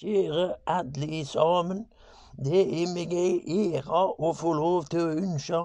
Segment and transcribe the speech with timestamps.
[0.00, 1.86] Kjære alle sammen.
[2.44, 5.60] Det er meg ei ære å få lov til å ønske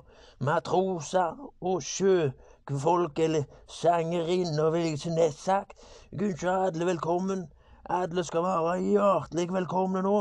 [0.46, 1.40] matroser
[1.72, 3.48] og sjøfolk, eller
[3.80, 5.74] sangerinner, vil jeg nett sagt,
[6.14, 7.48] ønske alle velkommen.
[7.90, 10.18] Alle skal være hjertelig velkomne nå.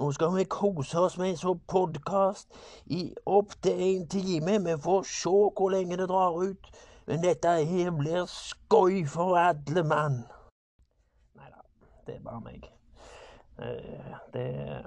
[0.00, 2.48] Nå skal vi kose oss med en sånn podkast
[2.88, 4.60] i opptil en time.
[4.64, 6.76] Vi får se hvor lenge det drar ut.
[7.04, 10.22] Men dette her blir skøy for alle mann.
[11.36, 11.66] Nei da,
[12.06, 12.72] det er bare meg.
[13.62, 14.84] Eh, det,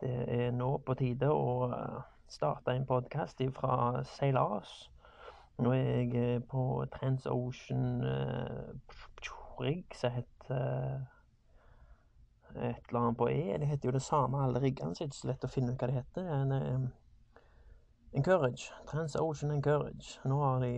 [0.00, 2.00] det er nå på tide å eh,
[2.30, 4.90] starte en podkast fra seilas.
[5.58, 8.04] Nå er jeg eh, på TransOcean
[9.58, 11.00] rigg som heter
[12.54, 13.56] et eller annet på E.
[13.58, 15.74] Det heter jo det samme alle riggene, så det er ikke så lett å finne
[15.74, 16.28] ut hva det heter.
[16.36, 16.86] En,
[18.16, 18.70] Encourage.
[18.86, 20.14] TransOcean Encourage.
[20.24, 20.70] Nå har de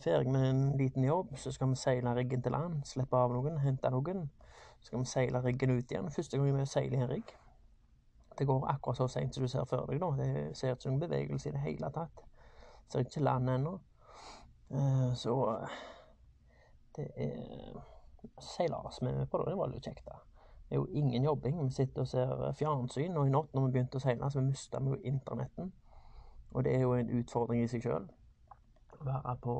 [0.00, 2.80] ferdig med en liten jobb, så skal vi seile riggen til land.
[2.88, 4.24] Slippe av noen, hente noen.
[4.86, 6.10] Så skal vi seile riggen ut igjen.
[6.10, 7.30] Første gang vi seiler i en rigg.
[8.38, 10.12] Det går akkurat så seint som du ser for deg nå.
[10.14, 12.22] Det ser ikke noen bevegelse i det hele tatt.
[12.86, 13.72] Ser ikke land ennå.
[14.70, 15.34] Eh, så
[16.96, 17.80] det er
[18.38, 19.48] seilas vi med på det.
[19.50, 20.20] Det var litt kjekt, da.
[20.68, 21.58] Det er jo ingen jobbing.
[21.64, 23.18] Vi sitter og ser fjernsyn.
[23.18, 25.74] Og i natt når vi begynte å seile, så mista vi jo internetten.
[26.54, 28.06] Og det er jo en utfordring i seg sjøl.
[29.02, 29.58] Være på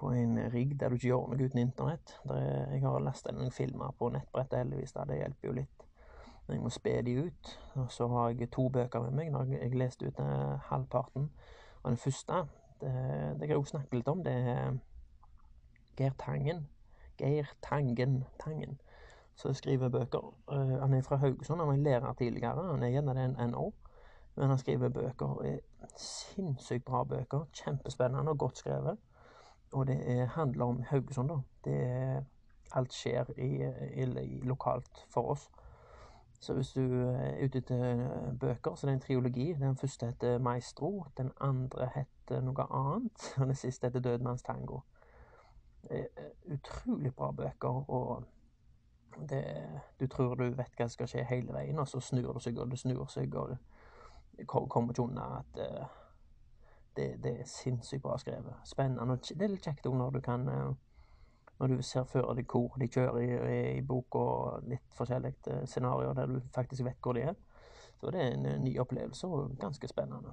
[0.00, 2.14] på en rigg der du ikke gjør noe uten internett.
[2.32, 4.94] Er, jeg har lasta noen filmer på nettbrettet, heldigvis.
[4.96, 5.84] Det hjelper jo litt.
[6.46, 7.50] Men jeg må spe de ut.
[7.82, 9.32] Og så har jeg to bøker med meg.
[9.34, 11.28] Når jeg leste ut uh, halvparten
[11.82, 12.44] av den første.
[12.80, 14.24] Det, det kan jeg også snakke litt om.
[14.24, 14.78] Det er
[16.00, 16.64] Geir Tangen.
[17.20, 18.80] Geir Tangen Tangen.
[19.36, 20.32] Som skriver bøker.
[20.48, 21.60] Uh, han er fra Haugesund.
[21.60, 22.66] Han var lærer tidligere.
[22.72, 23.68] Han er gjerne det en NO.
[24.34, 25.60] Men han skriver bøker.
[25.96, 27.46] Sinnssykt bra bøker.
[27.52, 28.96] Kjempespennende og godt skrevet.
[29.72, 31.38] Og det handler om Haugesund, da.
[31.64, 32.26] Det
[32.72, 33.50] alt skjer i,
[34.02, 35.50] i, i lokalt for oss.
[36.40, 39.52] Så hvis du er ute etter bøker, så det er en triologi.
[39.52, 41.04] Den første heter Maestro.
[41.16, 43.26] Den andre heter noe annet.
[43.38, 44.80] Og den siste heter Dødmanns tango.
[46.52, 47.90] Utrolig bra bøker.
[47.90, 48.24] Og
[49.28, 49.44] det,
[50.00, 52.58] du tror du vet hva som skal skje hele veien, og så snur det seg,
[52.58, 53.50] og det snur seg, og
[54.38, 55.60] du kommer ikke unna at
[56.96, 58.54] det, det, er sinnssykt bra skrevet.
[58.64, 59.16] Spennende.
[59.16, 60.70] Det er litt kjekt òg når du kan eh,
[61.60, 65.64] Når du ser for deg hvor de kjører i, i bok og litt forskjellig eh,
[65.68, 67.34] scenario der du faktisk vet hvor de er.
[68.00, 70.32] Så det er en ny opplevelse og ganske spennende.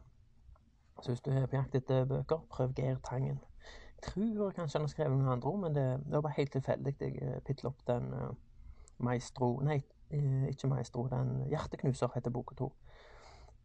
[1.02, 3.40] Så hvis du er på jakt etter bøker, prøv Geir Tangen.
[3.98, 6.52] Jeg tror kanskje han har skrevet noen andre ord, men det, det var bare helt
[6.52, 6.96] tilfeldig.
[7.00, 8.32] Jeg eh, pitla opp den uh,
[8.98, 9.82] Maestro Nei,
[10.50, 11.08] ikke Maestro.
[11.12, 12.72] Den Hjerteknuser heter boka to.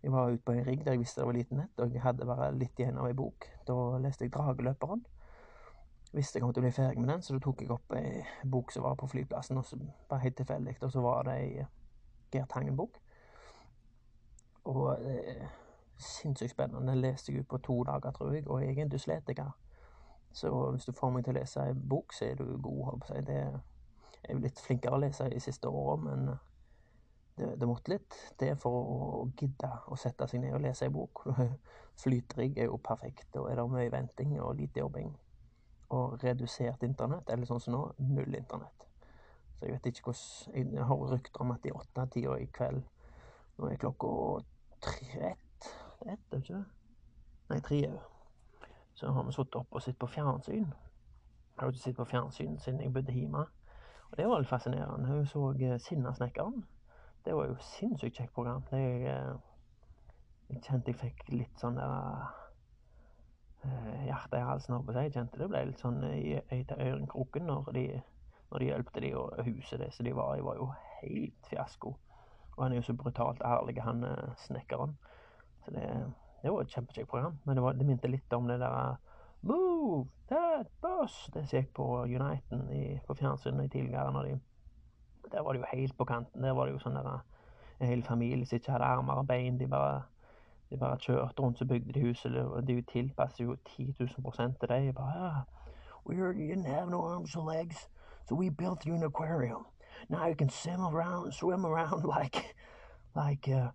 [0.03, 2.03] Jeg var ute på en rigg der jeg visste det var lite nett, og jeg
[2.03, 3.47] hadde bare litt igjen av ei bok.
[3.67, 5.05] Da leste jeg 'Drageløperen'.
[6.13, 8.25] Visste jeg kom til å bli ferdig med den, så da tok jeg opp ei
[8.45, 11.67] bok som var på flyplassen, og så bare helt tilfeldig, og så var det ei
[12.33, 12.99] Gert Hangen-bok.
[14.65, 15.47] Og eh,
[15.97, 16.93] sinnssykt spennende.
[16.93, 19.51] Den leste jeg ut på to dager, tror jeg, og jeg er en dysletiker.
[20.33, 23.05] Så hvis du får meg til å lese ei bok, så er du god, holdt
[23.05, 23.33] på å si.
[23.33, 26.31] Jeg er litt flinkere å lese i siste året, men
[27.37, 30.93] det, det måtte litt til for å gidde å sette seg ned og lese ei
[30.93, 31.25] bok.
[32.03, 33.29] Flytrigg er jo perfekt.
[33.37, 35.13] og er det mye venting og lite jobbing.
[35.93, 37.83] Og redusert internett, eller sånn som nå,
[38.13, 38.89] null internett.
[39.59, 42.81] Så jeg vet ikke hvordan Jeg har rykter om at i åttetida i kveld
[43.59, 44.09] Nå er klokka
[44.83, 45.35] tre
[46.11, 46.65] ett, ikke det?
[47.51, 47.99] Nei, tre òg.
[48.99, 50.73] Så har vi sittet oppe og sett på fjernsyn.
[51.53, 53.45] Jeg har ikke sett på fjernsyn siden jeg bodde hjemme.
[54.11, 55.09] Og det var litt fascinerende.
[55.09, 56.65] Hun så eh, Sinnasnekkeren.
[57.25, 58.63] Det var jo sinnssykt kjekt program.
[58.73, 59.35] Jeg, eh,
[60.51, 61.93] jeg kjente jeg fikk litt sånn der
[63.63, 67.71] uh, Hjertet i halsen, holdt på Jeg kjente det ble litt sånn i, ørekroken når
[67.77, 67.85] de,
[68.51, 70.43] når de hjalp de å huse det som de var i.
[70.43, 71.95] var jo helt fiasko.
[72.57, 74.99] Og han er jo så brutalt ærlig, han uh, snekkeren.
[75.63, 75.87] Så det,
[76.43, 77.39] det var et kjempekjekt program.
[77.47, 78.99] Men det, var, det minte litt om det der
[79.43, 81.31] Move that bus!
[81.35, 84.11] Det som gikk på Uniten i, på fjernsynet tidligere.
[84.15, 84.41] når de
[85.33, 86.43] der var det jo helt på kanten.
[86.43, 89.59] Der var det jo sånn en hel familie som ikke hadde armer og bein.
[89.61, 90.03] De bare,
[90.71, 92.37] de bare kjørte rundt bygde de huset,
[92.67, 94.95] de tilpasset jo 10 000 til det.
[94.95, 95.43] Bare, ja,
[96.05, 97.89] we didn't have no arms or legs,
[98.29, 99.67] so we built you an aquarium.
[100.09, 102.55] Now you can swim around, swim around like,
[103.15, 103.71] like, uh,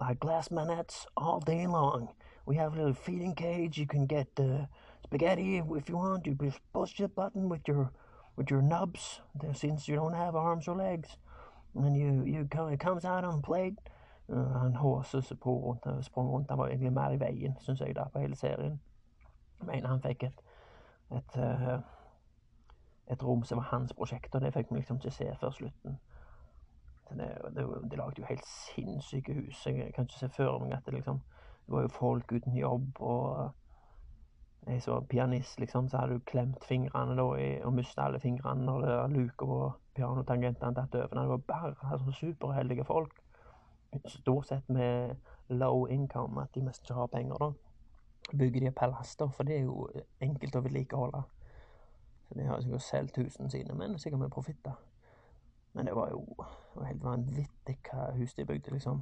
[0.00, 2.08] like glass manettes all day long.
[2.46, 3.76] We have a little feeding cage.
[3.76, 4.66] You can get uh,
[5.04, 6.26] spaghetti if you want.
[6.26, 7.90] You just push the button with your
[8.38, 9.20] with your nubs,
[9.52, 11.16] since you don't have arms or legs.
[11.74, 13.78] And you, you it comes out on plate.
[14.28, 16.50] Han håser seg på rundt, sprang rundt.
[16.50, 18.80] Han var egentlig mer i veien, syns jeg, da, på hele serien.
[19.60, 20.42] Jeg mener han fikk et,
[21.16, 21.80] et, uh,
[23.08, 25.96] et rom som var hans prosjekt, og det fikk vi liksom ikke se før slutten.
[27.08, 29.66] Det, det, de lagde jo helt sinnssyke hus.
[29.66, 31.22] Jeg kan ikke se for meg at det liksom
[31.68, 33.50] Det var jo folk uten jobb, og
[34.66, 37.24] jeg så pianist, liksom, så hadde du klemt fingrene da,
[37.64, 39.60] og mista alle fingrene når det luka på
[39.96, 41.14] pianotangentene datt over.
[41.14, 43.14] Det var bare altså, superheldige folk.
[44.06, 45.16] Stort sett med
[45.48, 47.52] low income, at de mest ikke har penger, da.
[48.38, 49.88] Bygger de palass, da, for det er jo
[50.20, 51.22] enkelt å vedlikeholde.
[52.28, 54.76] Så de har sikkert solgt husene sine, men sikkert med profitter.
[55.72, 56.24] Men det var jo
[56.84, 59.00] helt vanvittig hva hus de bygde, liksom.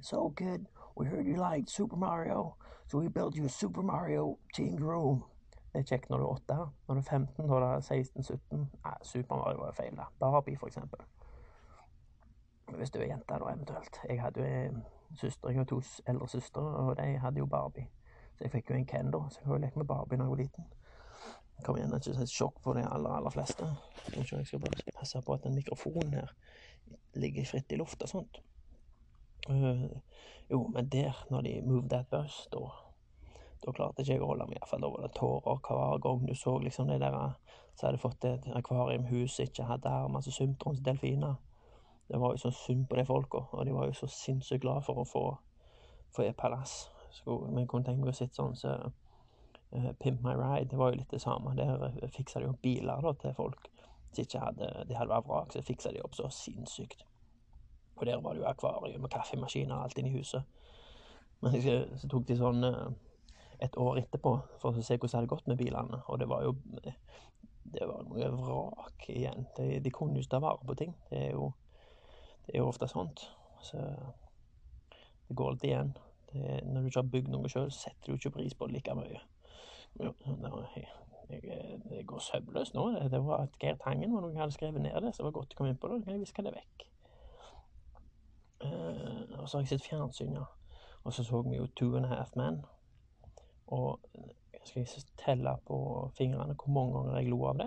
[0.00, 0.66] So good.
[0.96, 2.54] We heard you liked Super Mario,
[2.86, 5.24] so we built you a Super Mario themed room.
[5.72, 6.56] Det er kjekt når du er åtte.
[6.88, 8.58] Når du er 15, da er 16-17.
[8.84, 10.04] Nei, Super Mario var jo feil, da.
[10.20, 11.00] Barbie, for eksempel.
[12.76, 13.98] Hvis du er jente, da, eventuelt.
[14.08, 17.88] Jeg hadde jo søster, jeg har to eldre søstre, og de hadde jo Barbie.
[18.36, 20.22] Så jeg fikk jo en Ken, da, så jeg har jo lekt med Barbie da
[20.22, 20.70] jeg var liten.
[21.64, 23.66] Kom igjen, det er ikke et sjokk for de aller, aller fleste.
[24.16, 26.32] Jeg skal bare passe på at den mikrofonen her
[27.14, 28.40] ligger fritt i lufta og sånt.
[29.50, 29.90] Uh,
[30.50, 32.64] jo, men der, når de moved that bus, da
[33.64, 34.82] da klarte ikke jeg å holde meg, iallfall.
[34.84, 37.14] Da var det tårer hver gang du så liksom de der
[37.74, 41.38] som hadde fått et akvariumhus, ikke hadde armer som Symtrons delfiner.
[42.08, 44.84] Det var jo sånn synd på de folka, og de var jo så sinnssykt glad
[44.84, 45.24] for å få,
[46.14, 46.84] få et palass.
[47.24, 51.14] Men kunne tenke oss sitte sånn så uh, Pimp My Ride, det var jo litt
[51.14, 51.54] det samme.
[51.56, 53.70] Der uh, fiksa de jo biler da, til folk
[54.14, 57.06] som ikke hadde De hadde vært vrak, så fiksa de opp så sinnssykt.
[57.94, 60.42] Og der var det jo akvarium og kaffemaskiner og alt inni huset.
[61.44, 62.88] Men så, tok de sånn uh,
[63.62, 64.32] et år etterpå
[64.62, 66.00] for å se hvordan det hadde gått med bilene.
[66.08, 66.56] Og det var jo
[67.74, 69.46] det var noe vrak igjen.
[69.56, 70.94] De, de kunne jo ta vare på ting.
[71.10, 71.50] Det er jo,
[72.46, 73.24] det er jo ofte sånt.
[73.64, 73.80] Så
[75.28, 75.94] det går litt igjen.
[76.32, 78.96] Det, når du ikke har bygd noe sjøl, setter du ikke pris på det like
[78.98, 79.22] mye.
[81.28, 82.88] Det går søvnløst nå.
[83.10, 85.54] Det, var at Geir Tangen var noe hadde skrevet ned det, så det var godt
[85.54, 86.00] å komme inn på det.
[86.00, 86.86] Nå kan jeg viske det vekk.
[89.44, 90.44] Og så har jeg sett fjernsyn, ja.
[91.04, 92.62] Og så så vi jo Two and a Half Men.
[93.66, 94.00] Og
[94.64, 95.78] skal jeg telle på
[96.16, 97.66] fingrene hvor mange ganger jeg lo av det?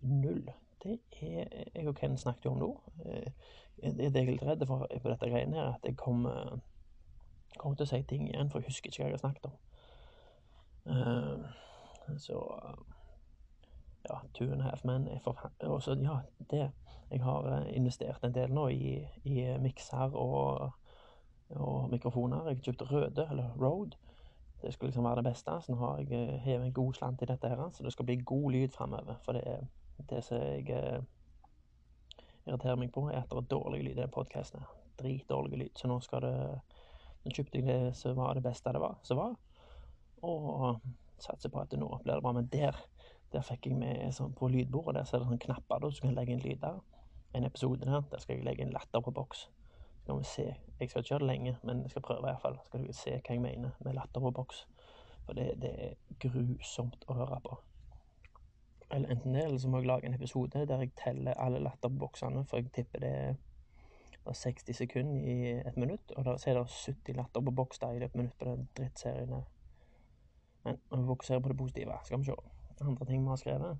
[0.00, 0.42] Null.
[0.82, 2.76] Det er Jeg og Ken snakket jo om.
[3.06, 3.32] Eh,
[3.80, 6.60] det det jeg er litt redd for på dette greiene her, at jeg kommer,
[7.56, 9.56] kommer til å si ting igjen, for jeg husker ikke hva jeg har snakket om.
[10.86, 12.42] Uh, så
[14.08, 16.18] ja, Two and a Half Men er for Og ja,
[16.50, 16.70] det
[17.10, 20.72] Jeg har investert en del nå i, i mikser og,
[21.50, 22.48] og mikrofoner.
[22.48, 23.94] Jeg kjøpte røde, eller Road
[24.62, 25.60] det skulle liksom være det beste.
[25.60, 28.04] Så nå har jeg eh, hevet en god slant i dette, her, så det skal
[28.04, 29.14] bli god lyd framover.
[29.24, 29.66] For det er
[30.10, 31.02] det som jeg eh,
[32.46, 34.64] irriterer meg på, er at det er dårlig lyd i den podkasten.
[34.98, 35.74] Dritdårlig lyd.
[35.76, 36.36] Så nå skal det
[37.26, 39.32] Nå kjøpte jeg det som var det beste det var, som var,
[40.22, 40.76] og
[41.18, 42.32] satser på at det nå blir det bra.
[42.36, 42.76] Men der
[43.36, 46.02] der fikk jeg med sånn på lydbordet, der så er det sånn knapper da, så
[46.02, 46.80] kan jeg legge inn lyd der.
[47.36, 49.46] En episode der, der skal jeg legge inn latter på boks.
[50.00, 50.48] Så kan vi se.
[50.80, 52.58] Jeg skal ikke gjøre det lenge, men jeg skal prøve i hvert fall.
[52.58, 54.66] Så skal du se hva jeg mener med latter på boks.
[55.26, 57.58] For det, det er grusomt å høre på.
[58.90, 62.44] Eller enten det, eller så må jeg lage en episode der jeg teller alle latterboksene,
[62.46, 63.34] for jeg tipper det er
[64.32, 68.14] 60 sekunder i et minutt, og da er det 70 latter på boks i løpet
[68.14, 69.48] av minutt på den drittserien her.
[70.64, 72.55] Men vi fokuserer på det positive, skal vi se.
[72.80, 73.78] Andre ting vi har skrevet.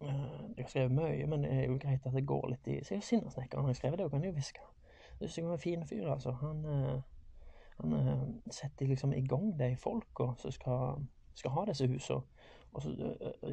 [0.00, 0.08] Eh,
[0.56, 2.94] jeg har skrevet mye, men det er jo greit at det går litt i Så
[2.94, 4.60] jeg har Sinnasnekkeren har skrevet, det og kan jeg jo hviske.
[5.18, 6.30] Det syns jeg var en fin fyr, altså.
[6.30, 7.00] Han, eh,
[7.80, 11.02] han eh, setter liksom i gang de folka som skal,
[11.34, 12.22] skal, ha disse husene.
[12.72, 12.90] Og så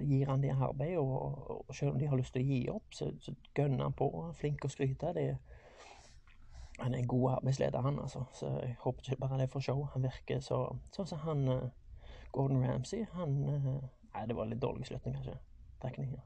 [0.04, 2.94] gir han dem arbeid, og, og selv om de har lyst til å gi opp,
[2.94, 4.10] så, så gønner han på.
[4.36, 5.14] Flink å skryte.
[5.16, 5.30] De,
[6.80, 8.26] han er en god arbeidsleder, han, altså.
[8.34, 9.86] Så jeg håper ikke bare det er for show.
[9.94, 10.60] Han virker så
[10.92, 11.48] Sånn som han
[12.36, 13.06] Gordon Ramsay.
[13.16, 13.40] Han
[14.16, 15.36] Nei, det var litt dårlig slutning, kanskje.
[15.82, 16.22] Trekninger.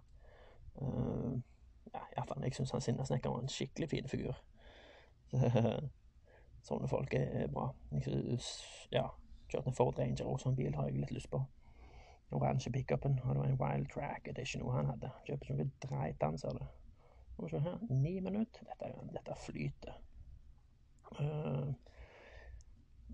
[0.82, 1.40] Uh,
[1.94, 4.38] ja, iallfall jeg syns han Sinnasnekkeren var en skikkelig fin figur.
[6.68, 7.70] Sånne folk er bra.
[7.96, 8.52] Jeg synes,
[8.94, 9.08] Ja,
[9.50, 11.42] kjørt en Ford Ranger og sånn bil har jeg litt lyst på.
[12.36, 13.18] Oransje pickupen.
[13.24, 14.30] Og det var en Wild Track.
[14.30, 15.10] Ikke noe han hadde.
[15.26, 16.66] Kjøper som en dreit, han, ser du.
[17.40, 17.80] Vi se her.
[17.90, 18.68] Ni minutter.
[18.70, 19.98] Dette, dette flyter.
[21.18, 21.72] Uh,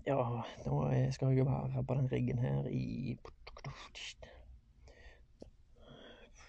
[0.06, 0.18] ja,
[0.66, 0.80] nå
[1.14, 3.26] skal jeg jo være på den riggen her i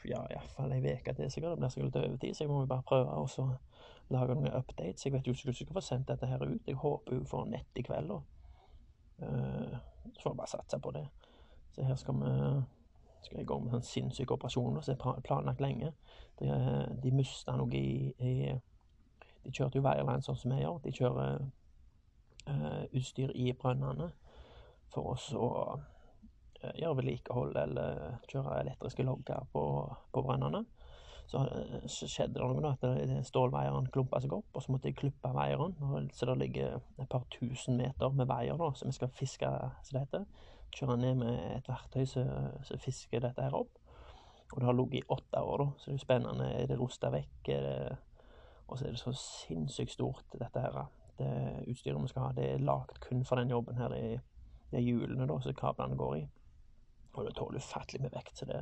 [0.08, 1.52] ja, iallfall ei uke til sikkert.
[1.52, 3.48] Det blir sikkert litt overtid, så jeg må bare prøve å
[4.14, 5.06] lage noen updates.
[5.06, 6.68] Jeg vet jo ikke hvordan jeg skal få sendt dette her ut.
[6.68, 8.14] Jeg håper hun får nett i kveld.
[9.18, 9.76] Uh,
[10.14, 11.04] så får vi bare satse på det.
[11.76, 12.34] Så her skal vi
[13.22, 15.92] skal jeg gå med en sinnssyk operasjon som er planlagt lenge.
[16.40, 16.48] De,
[17.04, 18.54] de mista noe i, i,
[19.44, 20.78] De kjørte jo Wireline sånn som vi gjør.
[20.84, 21.48] De kjører
[22.96, 24.10] utstyr i brønnene
[24.94, 25.50] for å
[26.62, 29.64] eh, gjøre vedlikehold eller kjøre elektriske logger på,
[30.14, 30.64] på brønnene.
[31.28, 31.42] Så,
[31.92, 35.76] så, skjedde det noe at stålveieren klumpa seg opp, og så måtte jeg klippe veieren.
[36.16, 39.50] Så det ligger et par tusen meter med veier da, som vi skal fiske,
[39.84, 40.24] som det heter.
[40.78, 43.76] Kjøre ned med et verktøy som fisker dette her opp.
[44.54, 46.48] Og det har ligget i åtte år, da, så det er jo spennende.
[46.62, 47.52] Er det rosta vekk?
[47.52, 47.98] Er det
[48.68, 50.88] og så er det så sinnssykt stort, dette her.
[51.18, 51.30] Det
[51.68, 53.94] utstyret vi skal ha, det er lagd kun for den jobben her.
[53.94, 56.26] Det er hjulene som kablene går i.
[57.14, 58.38] Og det tåler ufattelig med vekt.
[58.38, 58.60] Så det,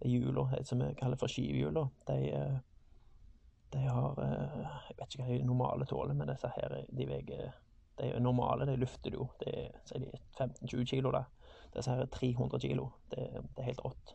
[0.00, 2.58] er hjula, som vi kaller for skivhjul, de, eh,
[3.72, 7.50] de har eh, Jeg vet ikke hva de normale tåler, men disse her, de veier
[7.98, 9.28] De normale, de lufter jo.
[9.40, 11.24] Det er, de 15-20 kilo, da.
[11.74, 12.92] Disse her er 300 kilo.
[13.10, 14.14] Det, det er helt rått.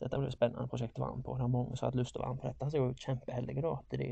[0.00, 1.34] Dette blir et spennende prosjekt å være med på.
[1.36, 2.84] Det er mange som har hatt lyst til å være med på dette, så jeg
[2.84, 4.06] er jo kjempeheldige da, at de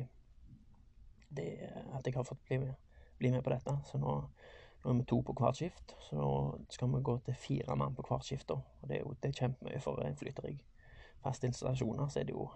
[1.28, 1.48] det,
[1.94, 2.74] at jeg har fått bli med,
[3.18, 3.74] bli med på dette.
[3.84, 4.14] Så nå,
[4.84, 5.96] nå, er vi to på hvert skift.
[6.06, 6.30] Så nå
[6.72, 8.50] skal vi gå til fire mann på hvert skift.
[8.50, 10.62] Og det er jo det er kjempemye for en flyterigg.
[11.22, 12.48] Faste installasjoner så er det jo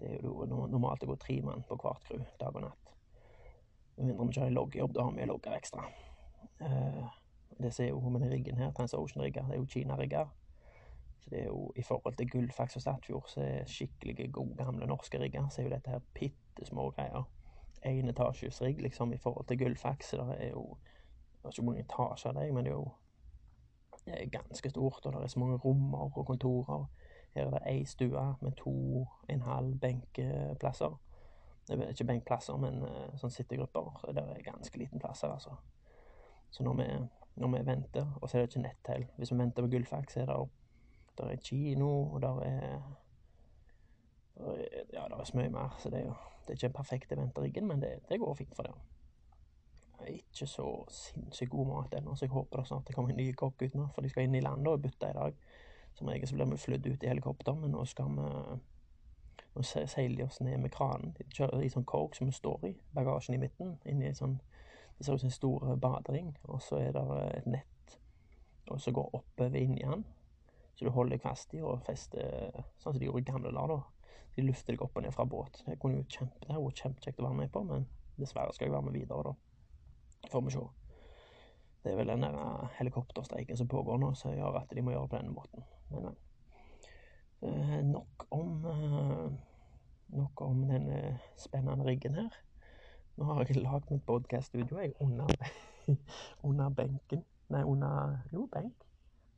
[0.00, 2.92] det er jo normalt å gå tre mann på hvert crew dag og natt.
[3.96, 5.84] Med mindre vi kjører loggjobb, da har vi logger ekstra.
[6.60, 7.08] Uh,
[7.60, 10.30] det ser jo med den riggen her, Transocean-rigger, det er jo Kina-rigger.
[11.20, 14.88] Så det er jo i forhold til Gullfaks og Statfjord, så er skikkelige, gode, gamle
[14.88, 17.28] norske rigger, så er jo dette her bitte små greier
[17.86, 20.10] enetasjesrigg liksom, i forhold til Gullfax.
[20.10, 20.76] Det er jo
[21.40, 22.90] det er ikke mange etasjer av men det er jo
[24.04, 26.86] det er ganske stort, og det er så mange rommer og kontorer.
[27.34, 31.00] Her er det ei stue med to en halv benkeplasser.
[31.70, 34.00] Ikke benkplasser, men uh, sånn sittegrupper.
[34.16, 35.54] Det er ganske liten plass her, altså.
[36.50, 36.86] Så når vi,
[37.38, 40.16] når vi venter, og så er det ikke nett til Hvis vi venter på Gullfax,
[40.16, 40.38] så er det,
[41.18, 42.80] der er kino, og der er
[44.92, 46.14] Ja, det er så mye mer, så det er jo
[46.50, 48.72] det er ikke en perfekt venteriggen, men det, det, går fint for det.
[50.00, 53.12] Jeg er ikke så sinnssykt god mat ennå, så jeg håper det snart det kommer
[53.12, 55.36] en ny kokk ut nå, for de skal inn i landet og bytte i dag.
[55.94, 58.58] Som regel så blir vi flydd ut i helikopter, men nå skal vi
[59.50, 61.10] Nå seiler de oss ned med kranen.
[61.18, 64.36] De kjører i sånn korg som vi står i, bagasjen i midten, inni en sånn
[64.98, 67.04] Det ser ut som en stor badering, og så er det
[67.34, 67.96] et nett
[68.70, 70.04] og så går oppover inni den,
[70.74, 73.80] så du holder deg fast i og fester sånn som de gjorde i gamle dager,
[73.80, 73.99] da
[74.36, 75.62] de lufter deg opp og ned fra båt.
[75.66, 77.86] Det kunne jo kjempe, det vært kjempekjekt å være med på, men
[78.20, 80.28] dessverre skal jeg være med videre, da.
[80.30, 80.64] Får vi se.
[81.80, 85.06] Det er vel den eh, helikopterstreiken som pågår nå, som gjør at de må gjøre
[85.06, 85.64] det på denne måten.
[85.90, 86.10] Men
[87.48, 89.30] eh, nok om eh,
[90.10, 92.34] Nok om denne spennende riggen her.
[93.14, 95.30] Nå har jeg lagd mitt podkast-studio under,
[96.48, 97.22] under benken.
[97.54, 98.89] Nei, under Jo, benk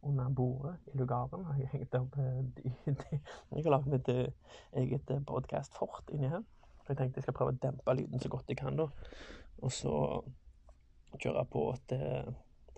[0.02, 2.87] under bordet i lugaren har jeg hengt opp eh,
[3.54, 4.32] Jeg har lagd mitt eh,
[4.76, 6.42] eget eh, podkast-fort inni her.
[6.88, 8.88] Jeg tenkte jeg skal prøve å dempe lyden så godt jeg kan, da.
[9.62, 9.94] Og så
[11.23, 12.00] kjøre på at det,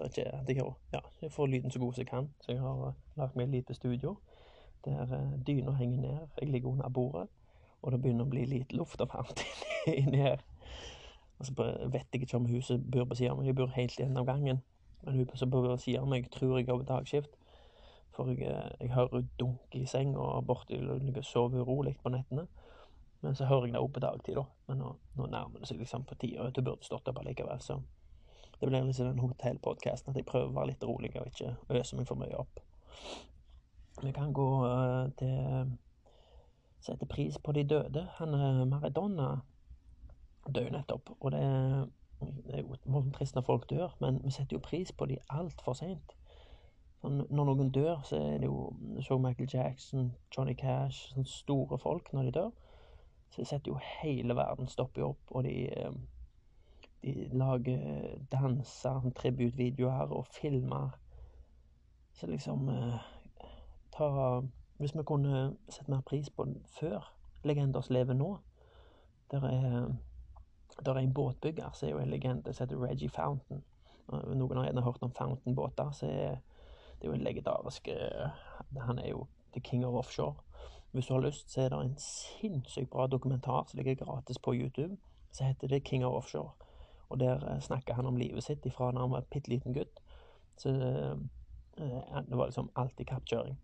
[0.05, 2.29] ikke at jeg, ja, jeg får lyden så god som jeg kan.
[2.45, 4.19] Så jeg har lagd meg et lite studio
[4.85, 5.09] der
[5.47, 6.19] dyna henger ned.
[6.41, 7.29] Jeg ligger under bordet,
[7.81, 9.41] og det begynner å bli litt luft og varmt
[9.89, 10.45] inni her.
[11.41, 11.55] Og så
[11.89, 13.49] vet jeg ikke om huset bor på sida men.
[13.49, 14.61] Jeg bor helt i enden av gangen.
[15.05, 17.37] Men hun som på sida av meg tror jeg jobber dagskift.
[18.15, 22.13] For jeg, eh, jeg hører dunk i seng og borti ligger og sover urolig på
[22.15, 22.47] nettene.
[23.25, 24.45] Men så hører jeg det òg på dagtid, da.
[24.69, 26.51] Men nå, nå, nærmer det seg liksom på tida.
[26.51, 27.81] Du burde stått opp allikevel, så
[28.61, 31.97] det blir liksom den hotellpodkasten at jeg prøver å være litt rolig og ikke øse
[31.97, 32.61] meg for mye opp.
[34.03, 35.73] Vi kan gå uh, til
[36.85, 38.03] Sette pris på de døde.
[38.19, 38.35] Han
[38.69, 39.39] Maradona
[40.45, 41.45] døde nettopp, og det
[42.47, 45.73] det er jo trist når folk dør, men vi setter jo pris på de altfor
[45.73, 46.17] seint.
[47.05, 52.13] Når noen dør, så er det jo Så Michael Jackson, Johnny Cash, sånne store folk
[52.13, 52.51] når de dør.
[53.31, 55.93] Så setter jo hele verden stopper opp, og de, eh,
[57.03, 60.97] de lager danser, sånn tributvideoer og filmer.
[62.15, 62.99] Så liksom eh,
[63.93, 64.41] ta
[64.79, 67.13] Hvis vi kunne sett mer pris på den før
[67.45, 68.39] Legenders lever nå
[69.31, 69.95] Der er
[70.81, 73.63] det er en båtbygger som er jo en legende som heter Reggie Fountain.
[74.11, 75.91] Noen har gjerne hørt om Fountain-båter.
[75.91, 76.37] så er
[76.95, 78.31] Det er jo en legendarisk eh,
[78.81, 80.35] Han er jo the king of offshore.
[80.93, 84.55] Hvis du har lyst, så er det en sinnssykt bra dokumentar som ligger gratis på
[84.55, 84.97] YouTube,
[85.33, 86.51] som heter The King of Offshore.
[87.09, 89.75] Og der eh, snakker han om livet sitt ifra da han var en bitte liten
[89.75, 90.01] gutt.
[90.57, 91.17] Så eh,
[92.29, 93.59] det var liksom alltid kappkjøring.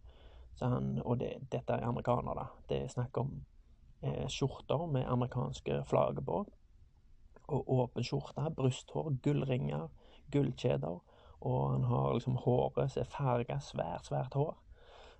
[0.54, 2.46] Så han, og det, dette er amerikaner, da.
[2.68, 3.44] Det er snakk om
[4.02, 6.44] eh, skjorter med amerikanske flagger på
[7.50, 9.88] og åpen skjorte, brysthår, gullringer,
[10.32, 10.98] gullkjeder.
[11.40, 14.56] Og han har liksom håret som er farga svært, svært hår.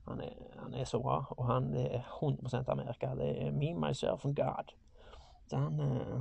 [0.08, 3.14] Han er, han er, så bra, og han er 100 Amerika.
[3.14, 4.74] Det er me, myself and God.
[5.46, 6.20] Så han, eh,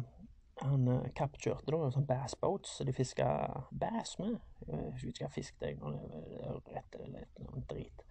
[0.62, 3.28] han uh, kappkjørte sånn bassboats som så de fiska
[3.72, 4.40] bass med.
[4.68, 8.04] Jeg husker ikke hva fisk det er, rett eller noe drit.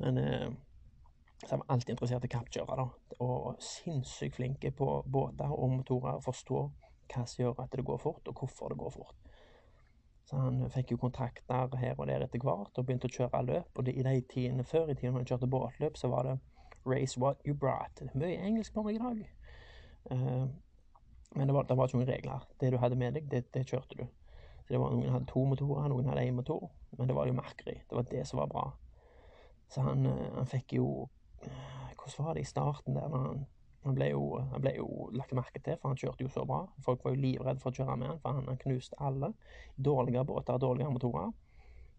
[0.00, 0.50] Men uh,
[1.40, 3.16] så han var alltid interessert i kappkjøre, da.
[3.24, 6.20] Og sinnssykt flinke på båter og motorer.
[6.20, 6.66] Forstå
[7.10, 9.30] hva som gjør at det går fort, og hvorfor det går fort.
[10.30, 13.70] Så han fikk jo kontrakter her og der etter hvert, og begynte å kjøre løp.
[13.74, 16.38] Og det, i de tidene før i tiden han kjørte båtløp, så var det
[16.86, 18.04] 'race what you brought'.
[18.14, 19.24] Mye engelsk på meg i dag.
[20.10, 20.46] Uh,
[21.34, 22.46] men det var, det var, ikke noen regler.
[22.60, 24.06] Det du hadde med deg, det, det kjørte du.
[24.62, 27.32] Så det var Noen hadde to motorer, noen hadde én motor, men det var jo
[27.32, 27.82] merkeri.
[27.90, 28.64] Det var det som var bra.
[29.68, 31.08] Så han, uh, han fikk jo
[32.00, 33.08] Hvordan var det i starten der?
[33.08, 33.46] når han
[33.82, 34.22] han ble, jo,
[34.52, 36.66] han ble, jo, lagt merke til, for han kjørte jo så bra.
[36.84, 39.32] Folk var jo livredde for å kjøre med han, for han, han knuste alle.
[39.76, 41.30] Dårligere båter, dårligere motorer.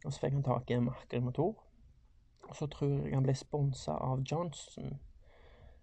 [0.05, 1.55] Og så fikk han tak i en merkelig motor.
[2.49, 4.99] Og så tror jeg han ble sponsa av Johnson.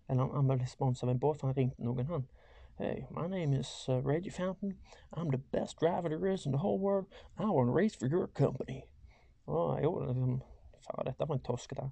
[0.08, 2.28] Eller han ble sponsa av en båt, for han ringte noen, han.
[2.78, 4.76] Hey, my name is uh, Reggie Fountain.
[5.12, 7.06] I'm the best driver there is in the whole world.
[7.36, 8.84] I want to race for your company.
[9.48, 10.36] Å, jo, liksom,
[10.86, 11.88] faen, dette var en toskete.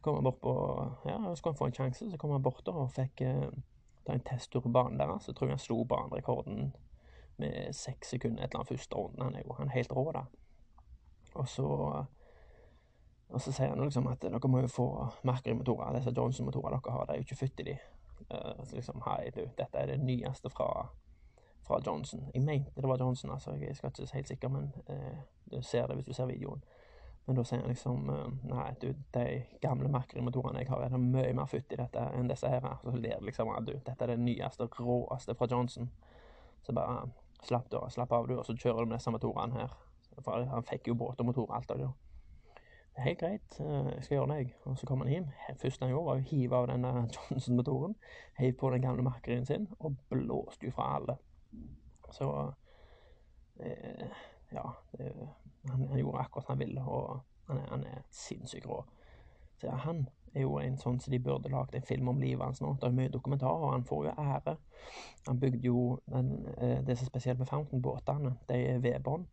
[0.00, 0.52] Kom han bort på
[1.04, 3.50] Ja, skulle han få en sjanse, så kom han bort og fikk eh,
[4.06, 5.26] ta en testtur på banen deres.
[5.28, 6.72] Så tror jeg han slo banerekorden
[7.40, 9.22] med seks sekunder etter den første runden.
[9.22, 10.24] Han er jo han er helt rå, da.
[11.34, 11.68] Og så
[13.30, 14.86] og så sier han liksom at dere må jo få
[15.22, 15.94] Mercury-motorer.
[15.94, 17.76] Disse Johnson-motorer dere har, de er jo ikke født i de.
[18.30, 20.88] Uh, så liksom, hei, du, dette er det nyeste fra,
[21.66, 22.26] fra Johnson.
[22.34, 23.54] Jeg mente det var Johnson, altså.
[23.54, 26.64] Jeg skal ikke si helt sikker, men uh, du ser det hvis du ser videoen.
[27.26, 28.08] Men da sier han liksom
[28.48, 29.24] Nei, du, de
[29.62, 32.66] gamle Mercury-motorene jeg har, er det mye mer futt i dette enn disse her.
[32.82, 35.90] Så ler liksom du, dette er det nyeste, råeste fra Johnson.
[36.66, 37.04] Så bare
[37.46, 39.76] slapp, da, slapp av, du, og så kjører du med disse motorene her.
[40.20, 41.90] For han fikk jo båt og motor og alt av det.
[43.00, 44.54] Helt greit, jeg skal gjøre det, jeg.
[44.68, 45.28] Og så kom han hjem.
[45.60, 47.94] Første han gjorde, var å hive av denne Johnson-motoren,
[48.40, 51.16] heiv på den gamle Mercuryen sin, og blåste jo fra alle.
[52.12, 52.28] Så
[53.62, 54.18] eh,
[54.52, 54.66] ja,
[54.98, 55.12] det
[55.68, 58.82] han, han, gjorde akkurat som han ville, og han er, han er sinnssykt rå.
[59.60, 62.44] Så ja, han er jo en sånn som de burde lagd en film om livet
[62.44, 62.72] hans nå.
[62.80, 64.56] Det er mye dokumentarer, og han får jo ære.
[65.26, 69.26] Han bygde jo den, eh, det som er spesielt med Fountain-båtene, de er vedbånd.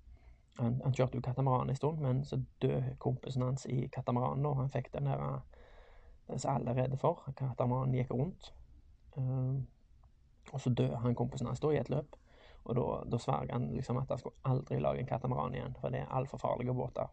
[0.58, 4.58] Han, han, kjørte jo katamaran en stund, men så døde kompisen hans i katamaranen, og
[4.58, 5.44] han fikk den der
[6.28, 7.24] den som alle er redde for.
[7.38, 8.54] Katamaranen gikk rundt.
[9.18, 9.62] Uh,
[10.54, 12.18] og så døde han kompisen hans da i et løp.
[12.68, 15.90] Og da, da sverger han liksom at han skulle aldri lage en katamaran igjen, for
[15.90, 17.08] det er altfor farlige båter.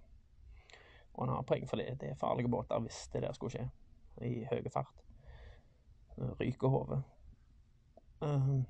[1.14, 2.00] Og han har poeng for det.
[2.00, 3.68] Det er farlige båter hvis det der skulle skje,
[4.26, 5.04] i høy fart.
[6.40, 7.02] Ryker hodet.
[8.20, 8.62] Uh,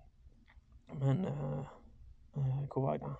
[1.00, 1.64] men uh,
[2.36, 3.14] uh, hvor var jeg da?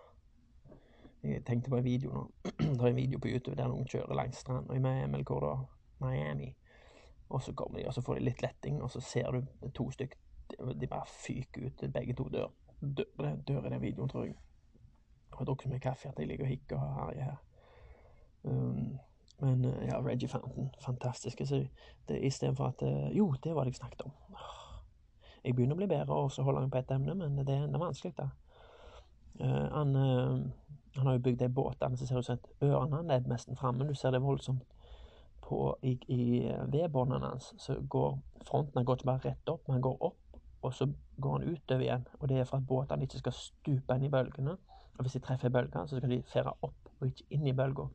[1.23, 2.25] Jeg tenkte på en video nå.
[2.59, 5.55] det er en video på YouTube der noen kjører langs stranda i Miami, hvor da?
[6.05, 6.51] Miami.
[7.29, 9.89] Og så kommer de, og så får de litt letting, og så ser du to
[9.91, 10.21] stykker.
[10.81, 14.35] De bare fyker ut, begge to dør dør, dør i den videoen, tror jeg.
[15.31, 17.37] Jeg har drukket meg kaffe at jeg ligger og hikker og herjer her.
[18.45, 18.99] Um,
[19.41, 21.41] men uh, ja, Reggie Fountain, fantastisk.
[21.45, 21.67] Så
[22.09, 24.13] det istedenfor at uh, Jo, det var det jeg snakket om.
[25.45, 27.79] Jeg begynner å bli bedre og så holder han på ett emne, men det, er
[27.79, 28.29] vanskelig, da.
[29.41, 29.97] Uh, han,
[30.97, 33.89] han, har jo bygd de båtene som ser ut som et ørene er nesten framme.
[33.89, 34.63] Du ser det voldsomt
[35.45, 37.53] på i, i vedbåndene hans.
[37.59, 40.21] Så går fronten går ikke bare rett opp, men han går opp
[40.65, 40.89] og så
[41.21, 42.07] går han utover igjen.
[42.21, 44.57] Og det er for at båtene ikke skal stupe inn i bølgene.
[44.95, 47.89] Og hvis de treffer bølger, så skal de fære opp og ikke inn i bølga.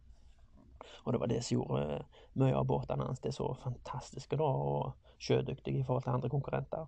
[1.04, 4.38] Og det var det som gjorde eh, mye av båtene hans det er så fantastiske
[4.40, 6.86] da, og sjødyktige i forhold til andre konkurrenter.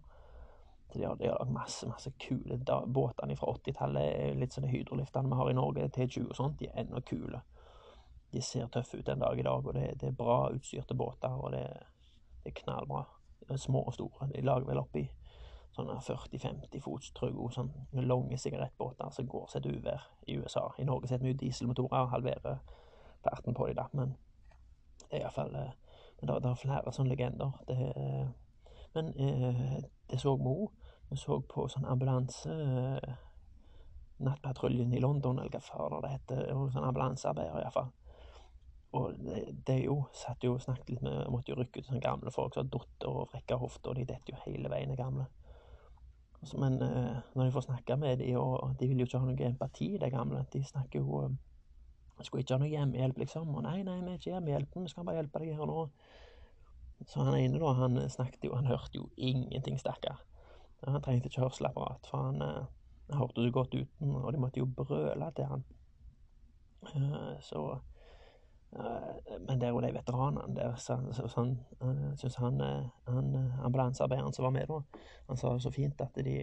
[0.91, 4.35] Så de har, de har masse masse kule da, båtene fra 80-tallet.
[4.39, 7.41] Litt sånne hydroliftene vi har i Norge, T20 og sånt, de er ennå kule.
[8.31, 11.33] De ser tøffe ut en dag i dag, og det, det er bra utstyrte båter,
[11.35, 11.65] og det,
[12.43, 13.05] det er knallbra.
[13.57, 14.29] Små og store.
[14.31, 15.01] De lager vel oppi
[15.75, 20.67] sånne 40-50 fots Trugo, sånn lange sigarettbåter som går seg uvær i USA.
[20.77, 22.59] I Norge setter vi jo dieselmotorer, halverer
[23.23, 24.15] farten på dem, da, men
[25.07, 25.73] det er iallfall eh,
[26.21, 27.55] det, det er flere sånne legender.
[27.67, 27.77] Det,
[28.93, 29.81] men eh,
[30.11, 30.69] det så vi òg.
[31.11, 33.15] Vi så på sånn ambulanse eh,
[34.21, 36.43] Nattpatruljen i London, eller hva fader det heter.
[36.71, 37.89] Sånn ambulansearbeider, iallfall.
[38.99, 39.15] Og
[39.67, 42.53] det jo satt jo og snakket litt med Måtte jo rykke ut sånne gamle folk
[42.53, 45.29] som har datt og vrekka hofta, de detter jo hele veien, de gamle.
[46.57, 49.45] Men eh, når de får snakke med dem, og de vil jo ikke ha noe
[49.45, 51.35] empati, de gamle De snakker jo eh,
[52.21, 53.53] Skulle ikke ha noe hjemmehjelp, liksom.
[53.55, 55.85] Og nei, nei, vi er ikke hjemmehjelp, vi skal bare hjelpe deg her nå.
[57.09, 60.21] Så han ene, da, han snakket jo Han hørte jo ingenting, stakkar.
[60.85, 62.65] Han trengte ikke hørselsapparat, for han, eh,
[63.11, 65.65] han hørte det godt uten, og de måtte jo brøle til han.
[67.45, 67.90] Så Eh,
[68.71, 71.55] men det er jo de veteranene der, så, så, så han,
[72.17, 72.61] syns han,
[73.63, 74.77] ambulansearbeideren som var med da,
[75.27, 76.37] han sa så fint at de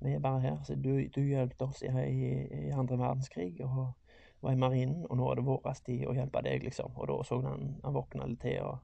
[0.00, 0.58] vi er bare her.
[0.64, 3.92] Så du, du hjalp oss i, i, andre verdenskrig og
[4.40, 6.94] var i marinen, og nå er det vår tid å hjelpe deg, liksom.
[6.94, 8.78] Og da så han han våkna litt til, og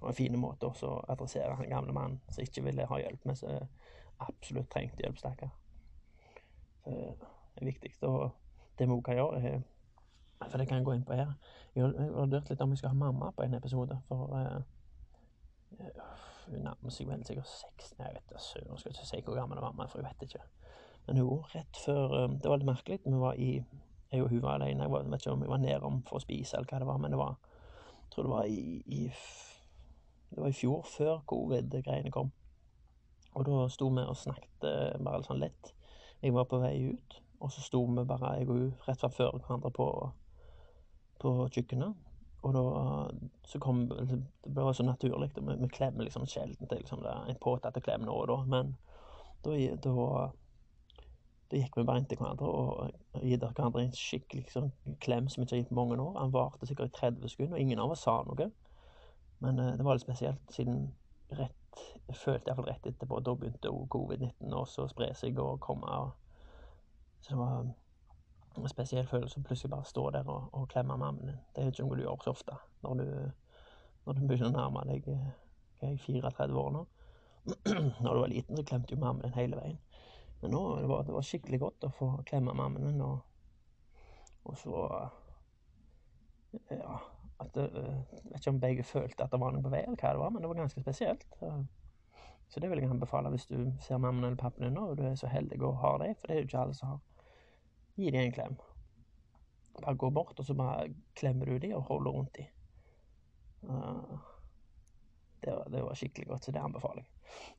[0.00, 3.24] det en fin måte også å adressere han gamle mannen som ikke ville ha hjelp,
[3.26, 3.66] men som
[4.22, 5.50] absolutt trengte hjelp, stakkar.
[6.84, 6.94] Det
[7.60, 7.92] er viktig.
[8.06, 8.30] Og
[8.78, 9.60] det vi òg kan gjøre, er
[10.48, 11.34] For det kan jeg gå inn på her.
[11.74, 14.62] Jeg har vurdert litt om vi skal ha mamma på en episode, for uh,
[16.50, 19.60] hun nærmer seg vel sikkert 16 Jeg vet da søren, skal ikke si hvor gammel
[19.62, 20.42] mamma er, for jeg vet ikke.
[21.06, 22.98] Men hun, rett før um, Det var litt merkelig.
[23.04, 23.52] Vi var i
[24.10, 24.82] Jeg og hun var alene.
[24.82, 27.14] Jeg vet ikke om vi var nedom for å spise, eller hva det var, men
[27.14, 27.36] det var
[28.00, 29.00] Jeg tror det var i, i
[30.30, 32.32] Det var i fjor, før covid-greiene kom.
[33.34, 35.74] Og da sto vi og snakket eh, bare litt sånn lett.
[36.22, 39.38] Jeg var på vei ut, og så sto vi bare, jeg og hun, rett før
[39.38, 39.86] hverandre på,
[41.20, 42.06] på kjøkkenet.
[42.40, 42.62] Og da
[43.44, 45.30] så kom Det ble så naturlig.
[45.36, 48.76] Vi, vi klemmer liksom sjelden til liksom, det en påtatt klem nå og da, men
[49.44, 49.92] da, da,
[51.50, 55.42] da gikk vi bare inn til hverandre og gitt hverandre en skikkelig liksom, klem som
[55.42, 56.16] vi ikke har gitt mange år.
[56.18, 58.50] Han varte sikkert i 30 sekunder, og ingen av oss sa noe.
[59.40, 60.90] Men uh, det var litt spesielt, siden
[61.36, 61.56] rett
[62.10, 65.86] Jeg følte iallfall rett etterpå, da begynte covid-19 også å spre seg og komme.
[65.86, 66.10] Og,
[67.22, 67.68] så det var
[68.56, 71.38] en spesiell følelse å plutselig bare stå der og, og klemme mammen din.
[71.54, 73.06] Det er ikke noe du gjør så ofte når du,
[74.06, 75.30] når du begynner å nærme deg okay,
[75.80, 76.86] jeg 34 år nå.
[78.02, 79.78] når du var liten, så klemte jo mammen din hele veien.
[80.40, 83.20] Men nå det var det var skikkelig godt å få klemme mammen min, og,
[84.44, 84.86] og så
[86.70, 86.96] Ja,
[87.40, 90.00] at det, Jeg vet ikke om begge følte at det var noe på vei, eller
[90.00, 91.26] hva det var, men det var ganske spesielt.
[91.38, 91.52] Så,
[92.50, 95.04] så det vil jeg anbefale hvis du ser mammen eller pappen din nå, og du
[95.06, 96.98] er så heldig å ha dem, for det er jo ikke alle som har
[97.96, 98.56] gi dem en klem.
[99.80, 102.46] Bare gå bort, og så bare klemmer du dem og holder rundt dem.
[103.62, 104.18] Uh,
[105.40, 107.10] det, var, det, var, skikkelig godt, så det anbefaler jeg.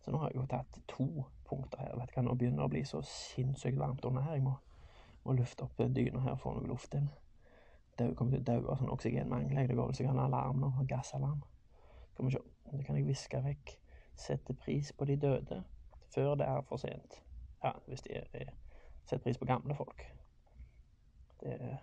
[0.03, 1.07] Så nå har jeg jo tatt to
[1.47, 1.95] punkter her.
[1.99, 4.37] Vet du hva, Nå begynner det å bli så sinnssykt varmt under her.
[4.37, 4.55] Jeg må,
[5.23, 7.09] må lufte opp dyna her og få noe luft inn.
[7.97, 9.61] Det kommer til å dø av sånn oksygenmangel.
[9.67, 11.43] Det går vel sikkert en alarm nå, gassalarm.
[12.13, 12.43] Skal vi se.
[12.71, 13.75] Det kan jeg viske vekk.
[14.19, 15.61] Sette pris på de døde
[16.11, 17.21] før det er for sent.
[17.63, 18.51] Ja, hvis de er
[19.05, 20.03] Setter pris på gamle folk.
[21.41, 21.77] Det,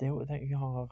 [0.00, 0.88] det jo Jeg har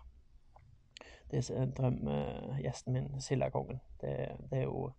[1.30, 3.80] Det er drømmegjesten min, Sildakongen.
[4.00, 4.92] Det, det er jo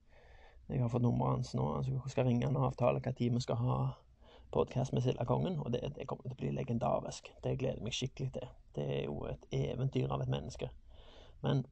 [0.70, 1.78] Jeg har fått nummeret hans nå.
[1.78, 3.78] Altså, skal ringe han og avtale hva tid vi skal ha
[4.52, 5.60] podkast med Sildakongen.
[5.60, 7.32] Og det, det, kommer til å bli legendarisk.
[7.44, 8.50] Det gleder jeg meg skikkelig til.
[8.76, 10.70] Det er jo et eventyr av et menneske.
[11.42, 11.64] Men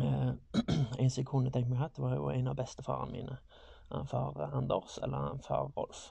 [0.00, 0.32] eh,
[1.00, 3.36] en som jeg kunne tenkt meg hatt, var jo en av bestefarene mine.
[4.06, 6.08] Far Anders, eller far Rolf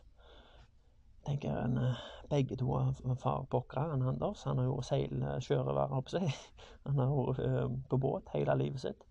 [1.29, 3.89] tenker en, eh, begge to har far pokra.
[3.89, 6.29] Han Anders han har jo seilsjørøver, holdt seg.
[6.85, 9.03] Han har vært eh, på båt hele livet sitt.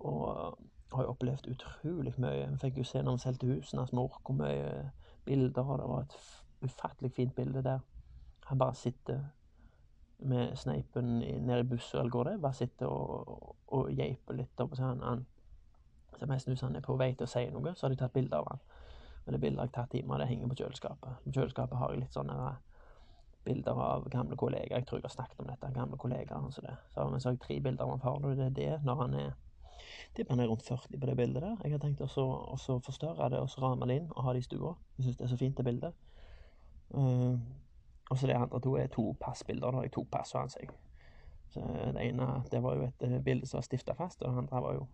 [0.00, 0.52] Og eh,
[0.94, 2.50] har jo opplevd utrolig mye.
[2.50, 4.90] Vi fikk jo se når vi solgte husene hans mor, hvor mye
[5.24, 5.62] bilder.
[5.62, 6.18] Og det var et
[6.62, 7.80] ufattelig fint bilde der.
[8.46, 9.24] Han bare sitter
[10.18, 12.40] med sneipen nede i bussen, eller går det?
[12.40, 14.60] Bare sitter og, og, og geiper litt.
[14.60, 15.26] Og så han, han,
[16.18, 17.98] ser nesten ut som han er på vei til å si noe, så har de
[17.98, 18.62] tatt bilde av han.
[19.24, 21.20] Men det bildet har tatt hjemme, det henger på kjøleskapet.
[21.24, 22.38] På kjøleskapet har jeg litt sånne
[23.44, 24.80] bilder av gamle kollegaer.
[24.80, 25.72] Jeg tror jeg har snakket om dette.
[25.74, 26.50] Gamle kollegaer.
[26.52, 26.76] Så, det.
[26.94, 29.32] så, har jeg tre bilder av far, og det er det når han er
[30.14, 31.56] tipper er rundt 40 på det bildet der.
[31.64, 34.46] Jeg har tenkt å forstørre det og så rame det inn og ha det i
[34.46, 34.74] stua.
[34.96, 35.94] Jeg syns det er så fint, det bildet.
[36.94, 37.40] Uh,
[38.10, 39.70] og så det andre to er to passbilder.
[39.70, 40.76] Da har jeg to pass av ansikt.
[41.54, 44.74] Det ene det var jo et bilde som var stifta fast, og det andre var
[44.74, 44.86] jo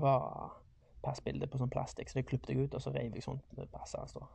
[0.00, 0.61] var
[1.02, 4.00] passbilde på sånn plastikk, så det klippet jeg ut, og så reiv jeg sånt passet
[4.00, 4.26] hans, da.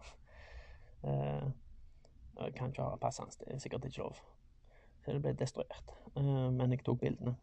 [1.04, 1.52] Uh,
[2.38, 4.18] jeg kan ikke ha passet det er sikkert ikke lov.
[5.04, 5.94] Så det ble destruert.
[6.16, 7.38] Uh, men jeg tok bildene.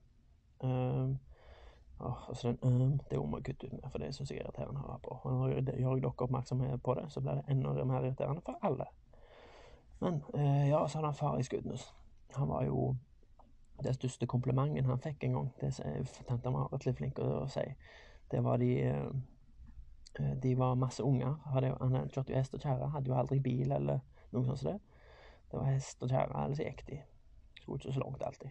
[0.65, 4.47] Oh, altså den, um, det må jeg kutte ut med, for det syns jeg er
[4.47, 5.17] irriterende å ha på.
[5.23, 8.59] Og når jeg gjør dere oppmerksomhet på det, så blir det enda mer irriterende for
[8.67, 8.87] alle.
[10.03, 10.21] Men
[10.69, 11.87] ja, så hadde han far i Skudenes.
[12.35, 12.97] Han var jo
[13.83, 15.53] det største komplimenten han fikk en gang.
[15.61, 17.65] Det er tante Marit litt flink å si.
[18.31, 19.07] Det var de eh,
[20.21, 21.35] eh, De var masse unger.
[21.45, 24.01] Han kjørte jo hest og kjerre, hadde jo aldri bil eller
[24.33, 24.81] noe sånt som det.
[25.51, 27.01] Det var hest og kjerre, ellers gikk de.
[27.61, 28.51] Skulle ikke så langt alltid.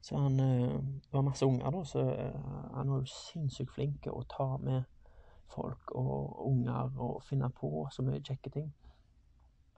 [0.00, 2.04] Så han eh, Det var masse unger, da, så
[2.74, 4.84] han var jo sinnssykt flink å ta med
[5.48, 8.68] folk og unger og finne på så mye kjekke ting.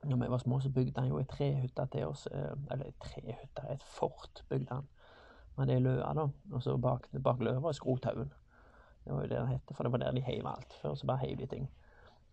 [0.03, 2.25] Når vi var små, så bygde han jo ei trehytte til oss.
[2.33, 4.89] Eller ei trehytte, et fort bygde han.
[5.57, 6.27] Men det er løa, da.
[6.53, 8.33] Og så bak, bak løa var skrothaugen.
[9.05, 10.73] Det var jo det det het, for det var der de heiv alt.
[10.83, 11.71] Før så bare heiv de ting.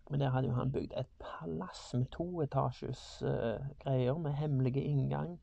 [0.09, 5.39] Men der hadde jo han bygd et palass med toetasjes uh, greier, med hemmelige inngang.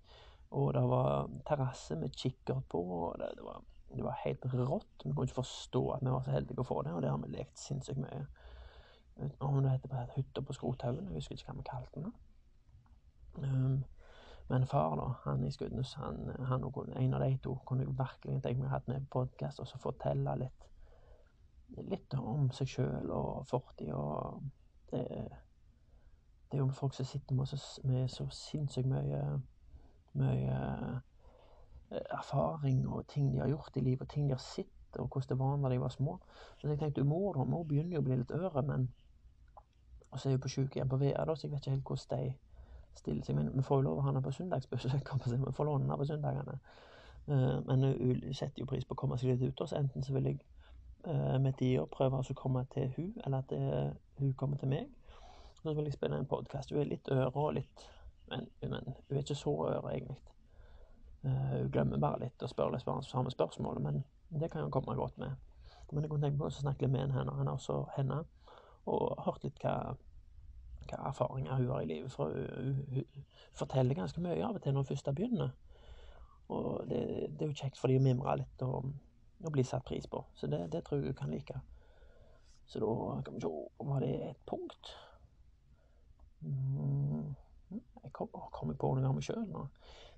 [0.50, 2.80] Og det var terrasse med kikkert på.
[2.80, 3.62] og det, det, var,
[3.96, 5.04] det, var, helt rått.
[5.04, 7.18] Vi kunne ikke forstå at vi var så heldige å få det, og det har
[7.18, 8.26] vi lekt sinnssykt mye.
[9.40, 12.14] Om det heter hytta på Skrothaugen, jeg husker ikke hva vi kalte den.
[13.34, 13.84] Um,
[14.48, 16.64] men far, da, han i Skudenes, han, han
[16.96, 19.68] en av de to kunne jeg virkelig tenkt meg å ha med på podkast og
[19.70, 20.66] så fortelle litt
[21.88, 24.42] litt om seg sjøl og fortid og
[24.90, 25.02] det,
[26.50, 29.24] det er jo folk som sitter med så, med så sinnssykt mye
[30.14, 30.58] mye
[31.90, 35.08] eh, erfaring og ting de har gjort i livet, og ting de har sett, og
[35.08, 36.18] hvordan det var da de var små.
[36.58, 38.92] Så jeg tenkte mor, da, mor begynner jo å bli litt øre, men
[40.14, 42.34] Og så er hun på sykehjem på da, så jeg vet ikke helt hvordan de
[42.94, 43.34] stiller seg.
[43.34, 46.04] Men vi får jo lov å ha henne på søndagsbesøk, vi får låne henne på
[46.06, 46.54] søndagene.
[47.26, 50.14] Eh, men hun setter jo pris på å komme seg litt ut, så enten så
[50.14, 50.38] vil jeg
[51.06, 53.52] eh, de og prøve å komme til hun, eller at
[54.18, 54.88] hun kommer til meg.
[55.54, 56.70] Så vil jeg spille en podkast.
[56.70, 57.86] Hun er litt øre og litt
[58.26, 60.16] men, men hun er ikke så øre, egentlig.
[61.24, 64.04] Uh, hun glemmer bare litt og spør litt samme spørsmål, men
[64.40, 65.30] det kan hun komme godt med.
[65.90, 68.22] Men jeg kunne tenke på å snakke litt med henne, henne også henne,
[68.90, 69.94] og hørt litt hva,
[70.88, 72.12] hva erfaringer hun har i livet.
[72.12, 75.52] For hun, hun, forteller ganske mye av og til når hun først begynner.
[76.52, 77.00] Og det,
[77.38, 78.90] det, er jo kjekt for de å mimre litt og,
[79.44, 80.24] og, bli satt pris på.
[80.34, 81.60] Så det, det tror jeg hun kan like.
[82.66, 84.94] Så da kan vi se Var det et punkt?
[86.40, 87.34] Mm.
[88.02, 89.66] Jeg kommer kom på noe av meg sjøl nå.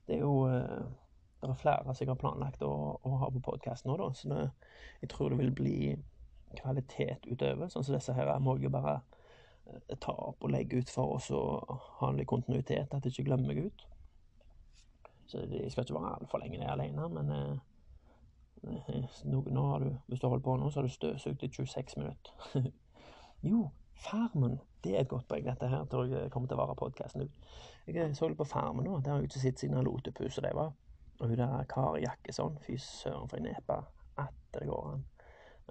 [0.07, 0.87] Det er jo eh,
[1.41, 4.11] Det er flere som jeg har planlagt å, å ha på podkast nå, da.
[4.15, 4.47] Så det,
[5.03, 5.79] jeg tror det vil bli
[6.57, 7.69] kvalitet utover.
[7.71, 8.97] Sånn som disse her må jeg bare
[9.67, 13.15] eh, ta opp og legge ut for oss og ha en litt kontinuitet, at jeg
[13.15, 13.87] ikke glemmer meg ut.
[15.27, 17.57] Så jeg skal ikke være altfor lenge der alene, men eh,
[19.57, 22.33] nå, har du, hvis du holder på nå, så har du støvsugd i 26 minutter.
[23.51, 24.61] jo, Farmen.
[24.85, 25.47] Det er et godt poeng.
[25.47, 27.47] Dette her tror jeg kommer til å være podkasten ut.
[27.87, 28.99] Jeg så litt på Farmen nå.
[29.01, 30.75] Der har jeg ikke sett siden Lotepus og det var.
[31.19, 32.59] Og hun der Kari Jakkesson.
[32.67, 33.79] Fy søren, for ei nepe.
[34.21, 35.07] Atter det går an.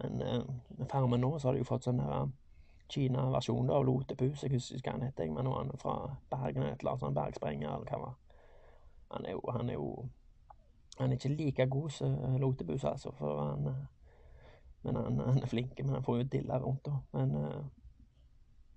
[0.02, 2.34] Men eh, Farmen nå så har de jo fått sånn der uh,
[2.92, 4.44] Kina-versjon av Lotepus.
[4.44, 5.96] Jeg husker ikke hva han heter, men han er fra
[6.34, 8.20] Bergen et eller annet sånn bergsprenger eller hva det var.
[9.16, 9.88] Han er jo Han er jo
[10.98, 13.76] han er ikke like god som Lotebus, altså, for han
[14.86, 16.92] Men han, han, er flink, men han får jo dilla rundt, da.
[17.18, 17.32] Men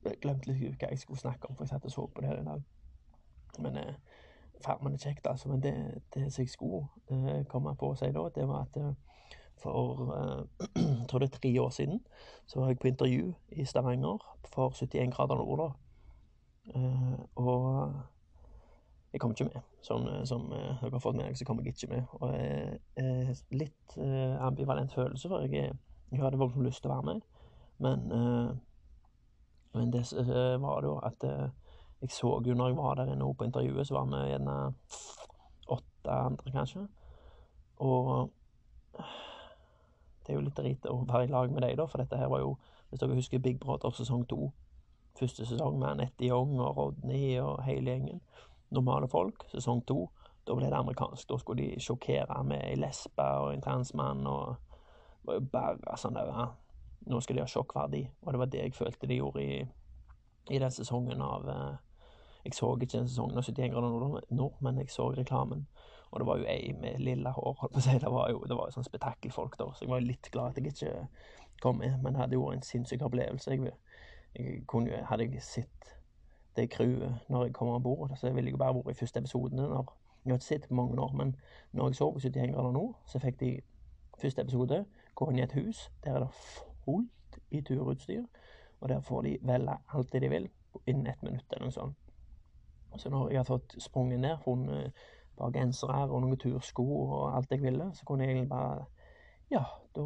[0.05, 2.31] jeg glemte litt hva jeg skulle snakke om, for jeg satt og så på det
[2.31, 2.63] her i dag.
[3.59, 3.95] Men eh,
[4.65, 5.49] Farmen er kjekt, altså.
[5.49, 5.75] Men det,
[6.15, 8.95] det som jeg skulle eh, komme på å si da, det var at eh,
[9.63, 10.67] for eh,
[11.11, 12.01] tror det er tre år siden
[12.47, 15.59] så var jeg på intervju i Stavanger for 71 grader nord.
[15.59, 15.69] da.
[16.75, 17.95] Eh, og
[19.13, 19.69] jeg kom ikke med.
[19.85, 22.15] Sånn eh, som dere har fått med dere, så kom jeg ikke med.
[22.21, 23.99] Og eh, litt
[24.45, 25.73] ambivalent følelse, for jeg,
[26.13, 27.29] jeg hadde voldsomt lyst til å være med.
[27.85, 28.61] Men
[29.77, 31.25] men det uh, var da at
[32.01, 34.55] jeg så jo når jeg var der inne på intervjuet, så var vi gjerne
[35.69, 36.87] åtte andre, kanskje.
[37.85, 38.31] Og
[40.27, 42.31] det er jo litt drit å være i lag med deg, da, for dette her
[42.33, 42.57] var jo,
[42.89, 44.51] hvis dere husker Big Brother sesong to,
[45.19, 48.23] første sesong med Anette Young og Rodney og hele gjengen,
[48.75, 49.47] normale folk.
[49.53, 50.05] Sesong to,
[50.47, 51.29] da ble det amerikansk.
[51.29, 54.57] Da skulle de sjokkere med ei lesbe og en transmann, og
[55.23, 56.33] det var jo bare sånn der
[57.09, 59.59] nå skal de ha sjokkverdi, og det var det jeg følte de gjorde i,
[60.51, 61.77] i den sesongen av eh,
[62.45, 65.67] Jeg så ikke den sesongen av 71 grader nord, men jeg så reklamen.
[66.11, 67.97] Og det var jo ei med lilla hår, holdt på å si.
[68.01, 70.61] Det var jo, det var jo sånn spetakkelfolk da, så jeg var litt glad at
[70.61, 70.93] jeg ikke
[71.61, 71.99] kom med.
[72.01, 73.53] Men det hadde jo vært en sinnssyk opplevelse.
[73.53, 73.75] Jeg,
[74.39, 75.93] jeg kunne jo, Hadde jeg sett
[76.59, 79.63] det crewet når jeg kommer om bord, så ville jeg bare vært i første episoden.
[79.63, 79.95] Når,
[80.25, 81.37] jeg har ikke sett på mange år, men
[81.73, 83.53] når jeg så på 71 grader nord, så fikk de
[84.19, 85.87] første episode gå inn i et hus.
[86.05, 86.33] Der er det
[86.85, 88.25] fullt i turutstyr,
[88.81, 90.51] og der får de velge alt det de vil
[90.87, 91.97] innen ett minutt eller noe sånt.
[92.97, 94.93] Så når jeg har fått sprunget ned, funnet et
[95.39, 98.87] par gensere og noen tursko og alt jeg ville, så kunne jeg egentlig bare
[99.51, 99.63] Ja,
[99.97, 100.05] da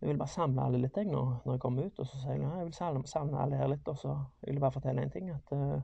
[0.00, 2.00] Jeg vil bare samle alle litt, jeg, når, når jeg kommer ut.
[2.00, 4.64] Og så sier jeg at jeg vil samle, alle her litt, og så vil jeg
[4.64, 5.30] bare fortelle en ting.
[5.32, 5.78] At uh,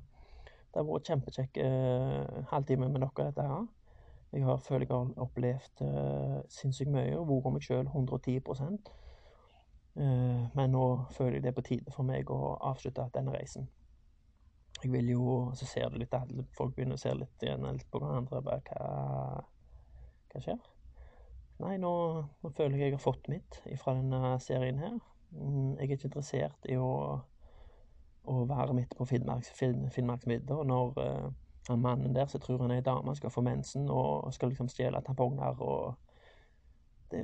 [0.46, 3.70] det har vært kjempekjekk uh, halvtime med dere, dette her.
[4.32, 8.40] Jeg har, føler jeg har opplevd uh, sinnssykt mye og vært meg sjøl 110
[9.94, 13.68] Eh, men nå føler jeg det er på tide for meg å avslutte denne reisen.
[14.82, 17.90] Jeg vil jo Så ser du litt at folk begynner å se litt igjen litt
[17.90, 18.40] på hverandre.
[18.42, 19.44] Bare hva,
[20.32, 20.71] hva skjer?
[21.62, 21.90] Nei, nå,
[22.42, 24.96] nå, føler jeg jeg har fått mitt fra denne serien her.
[25.30, 26.88] Mm, jeg er ikke interessert i å,
[28.26, 29.52] å være midt på Finnmarks.
[29.62, 31.28] Og når uh,
[31.68, 34.72] han mannen der som tror han er ei dame, skal få mensen og skal liksom
[34.72, 35.94] stjele tamponger og
[37.12, 37.22] det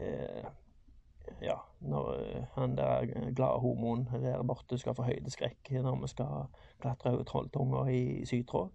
[1.44, 6.46] ja, når uh, han der glade homoen der borte skal få høydeskrekk når vi skal
[6.78, 8.70] klatre over trolltunga i sytråd.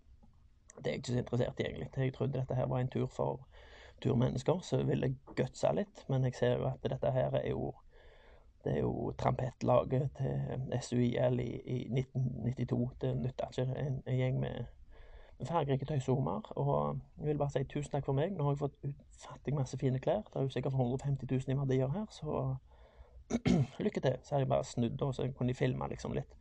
[0.76, 1.90] Det er jeg ikke så interessert i, egentlig.
[1.96, 3.48] Jeg trodde dette her var en tur for
[4.02, 6.06] turmennesker, så ville jeg gutse litt.
[6.10, 7.74] Men jeg ser jo at dette her er jo
[8.64, 12.92] Det er jo trampettlaget til SUIL i, i 1992.
[13.02, 14.70] Det nytta ikke en, en gjeng med,
[15.40, 16.48] med fargerike tøysormer.
[16.56, 18.32] Og jeg vil bare si tusen takk for meg.
[18.32, 20.24] Nå har jeg fått utfattig masse fine klær.
[20.30, 22.56] Det er jo sikkert 150 000 i verdier her, så
[23.84, 24.16] lykke til.
[24.24, 26.40] Så har jeg bare snudd, og så kunne de filme liksom litt.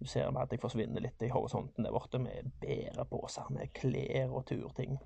[0.00, 4.30] Du ser bare at jeg forsvinner litt i horisonten der borte med bæreposer med klær
[4.30, 4.98] og turting.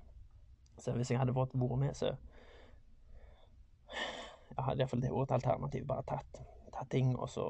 [0.77, 2.13] Så hvis jeg hadde fått vært med, så
[4.53, 5.85] jeg hadde iallfall det vært et alternativ.
[5.87, 6.41] Bare tatt,
[6.73, 7.45] tatt ting, og så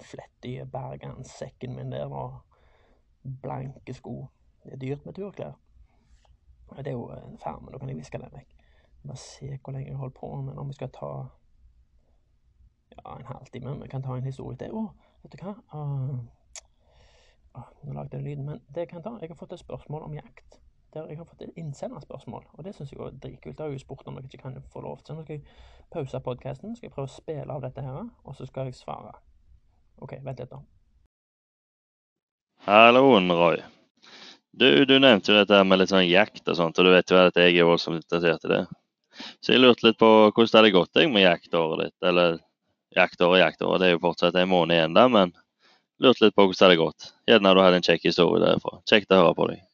[0.00, 2.40] flette i berganssekken min der, og
[3.42, 4.22] blanke sko.
[4.64, 5.58] Det er dyrt med turklær.
[6.76, 8.56] Det er jo en farme, da kan jeg viske den vekk.
[9.02, 11.10] Bare se hvor lenge jeg holder på med om vi skal ta
[12.92, 13.82] ja, en halvtime.
[13.82, 14.76] Vi kan ta en historie til.
[14.76, 14.84] Å,
[15.22, 15.56] vet du hva?
[15.74, 16.20] Uh,
[17.56, 20.06] uh, nå lagde jeg lyden, men det jeg kan ta Jeg har fått et spørsmål
[20.06, 20.60] om jakt
[20.94, 23.56] der jeg har fått innsenderspørsmål, og det syns jeg er dritkult.
[23.56, 25.16] Det har jeg jo spurt om jeg ikke kan få lov til.
[25.16, 25.44] Nå skal jeg
[25.92, 29.14] pause podkasten, skal jeg prøve å spille av dette her, og så skal jeg svare.
[30.00, 30.62] OK, vent litt, da.
[32.66, 33.62] Hallo, Roy.
[34.52, 37.20] Du, du nevnte jo dette med litt sånn jakt og sånt, og du vet jo
[37.20, 38.64] at jeg er voldsomt interessert i det.
[39.40, 41.96] Så jeg lurte litt på hvordan det hadde gått deg med jaktåret ditt.
[42.10, 42.40] Eller
[42.96, 45.34] jaktåret jaktåret, det er jo fortsatt en måned igjen da, men
[46.02, 47.10] lurte litt på hvordan det hadde gått.
[47.30, 48.80] Gjerne du hadde en kjekk historie derfra.
[48.90, 49.69] Kjekt å høre på deg.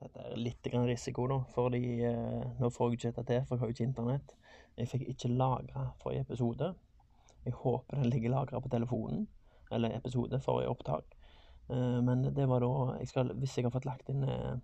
[0.00, 3.60] Dette er litt risiko, da, fordi eh, nå får jeg ikke dette til, for jeg
[3.60, 4.34] har jo ikke internett.
[4.78, 6.70] Jeg fikk ikke lagra forrige episode.
[7.44, 9.26] Jeg håper den ligger lagra på telefonen,
[9.70, 11.16] eller episode, forrige opptak.
[11.68, 14.56] Eh, men det var da jeg skal, Hvis jeg har fått lagt inn, eh,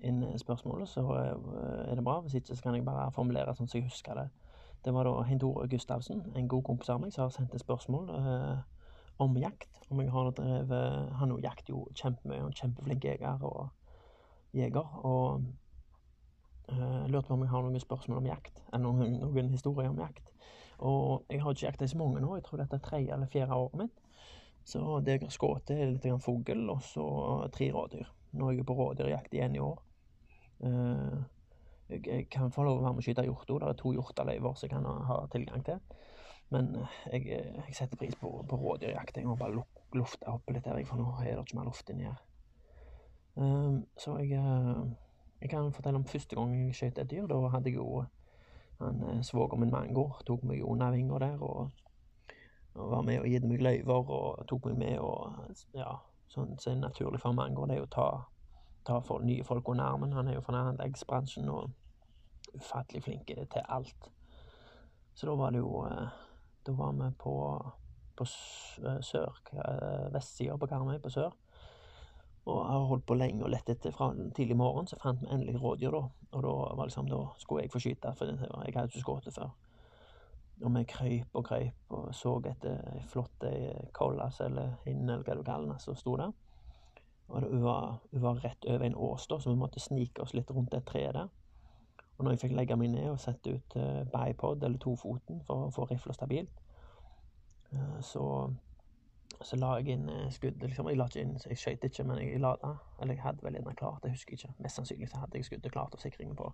[0.00, 2.20] inn spørsmålet, så er det bra.
[2.20, 4.28] Hvis ikke så kan jeg bare formulere sånn som jeg husker det.
[4.84, 7.64] Det var da Hein Tore Gustavsen, en god kompis av meg, som har sendt et
[7.64, 8.60] spørsmål eh,
[9.18, 9.80] om jakt.
[9.90, 13.42] Om jeg har drevet Han jakter jo kjempemye, han kjempeflink jeger.
[13.42, 13.70] og
[14.56, 14.96] jeger.
[15.06, 15.44] Og
[16.72, 20.00] uh, lurte på om jeg har noen spørsmål om jakt, eller noen, noen historier om
[20.02, 20.32] jakt.
[20.84, 23.56] Og jeg har ikke jakta så mange nå, jeg tror dette er tredje eller fjerde
[23.56, 24.02] året mitt.
[24.66, 27.06] Så det jeg har skutt, er litt fugl og så
[27.54, 28.08] tre rådyr.
[28.36, 29.78] Nå er jeg på rådyrjakt igjen i år.
[30.60, 31.22] Uh,
[31.88, 33.60] jeg, jeg, kan få lov å være med og skyte hjorto.
[33.62, 35.78] Det er to hjorteløyver som jeg kan ha tilgang til.
[36.50, 36.72] Men
[37.12, 39.18] jeg, jeg setter pris på, på rådyrjakt.
[39.18, 39.62] Jeg må bare
[39.94, 42.18] lufte opp litt her, for nå er det ikke mer luft inni her.
[43.36, 44.90] Ehm, så jeg, eh,
[45.40, 47.26] jeg kan fortelle om første gang jeg skjøt et dyr.
[47.26, 48.04] Da hadde jeg jo
[48.78, 51.70] han svoger svogeren min Mango tok meg under vinga der og,
[52.74, 55.32] og, var med og gitt meg løyver og tok meg med og
[55.74, 55.94] Ja,
[56.28, 58.08] sånn som er naturlig for Mango, det er å ta,
[58.84, 60.12] ta for nye folk under armen.
[60.12, 61.72] Han er jo fra anleggsbransjen og
[62.52, 64.12] ufattelig flink til alt.
[65.14, 66.22] Så da var det jo eh,
[66.66, 67.32] Da var vi på,
[68.16, 69.36] på sør,
[70.12, 71.32] vestsida på Karmøy på sør.
[72.46, 75.30] Og jeg har holdt på lenge og lett etter fra tidlig morgen, så fant vi
[75.34, 76.02] endelig rådyr, da.
[76.38, 79.50] Og da liksom, da skulle jeg få skyte, for jeg hadde ikke skutt før.
[80.62, 83.44] Og vi krøyp og krøyp og så etter flott
[83.92, 86.32] kollas eller hinn, eller hva du kaller den, som sto der.
[87.28, 90.50] Og hun, var, var rett over en ås, da, så vi måtte snike oss litt
[90.54, 91.28] rundt det treet der.
[92.16, 95.66] Og når jeg fikk legge meg ned og sette ut uh, bipod, eller tofoten, for
[95.66, 96.62] å få rifla stabilt,
[97.74, 98.22] uh, så
[99.42, 100.32] så la jeg inn skudd.
[100.32, 100.68] skuddet.
[100.70, 100.88] Liksom.
[100.88, 102.72] Jeg la ikke inn, jeg skøyt ikke, men jeg la det.
[103.00, 104.54] Eller jeg hadde vel ennå klart, jeg husker ikke.
[104.64, 106.52] Mest sannsynlig så hadde jeg skuddet klart og sikringen på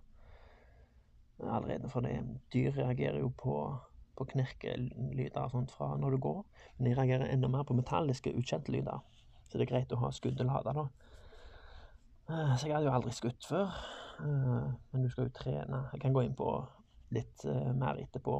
[1.39, 1.89] allerede.
[1.89, 2.05] For
[2.53, 3.55] dyr reagerer jo på,
[4.17, 6.43] på knirkelyder og sånt fra når du går.
[6.77, 8.99] Men de reagerer enda mer på metalliske, ukjente lyder.
[9.47, 10.87] Så det er greit å ha skuddet lada, da.
[12.29, 13.73] Eh, så jeg hadde jo aldri skutt før.
[14.19, 15.87] Eh, men du skal jo trene.
[15.93, 16.51] Jeg kan gå inn på
[17.13, 17.43] litt
[17.77, 18.37] mer etterpå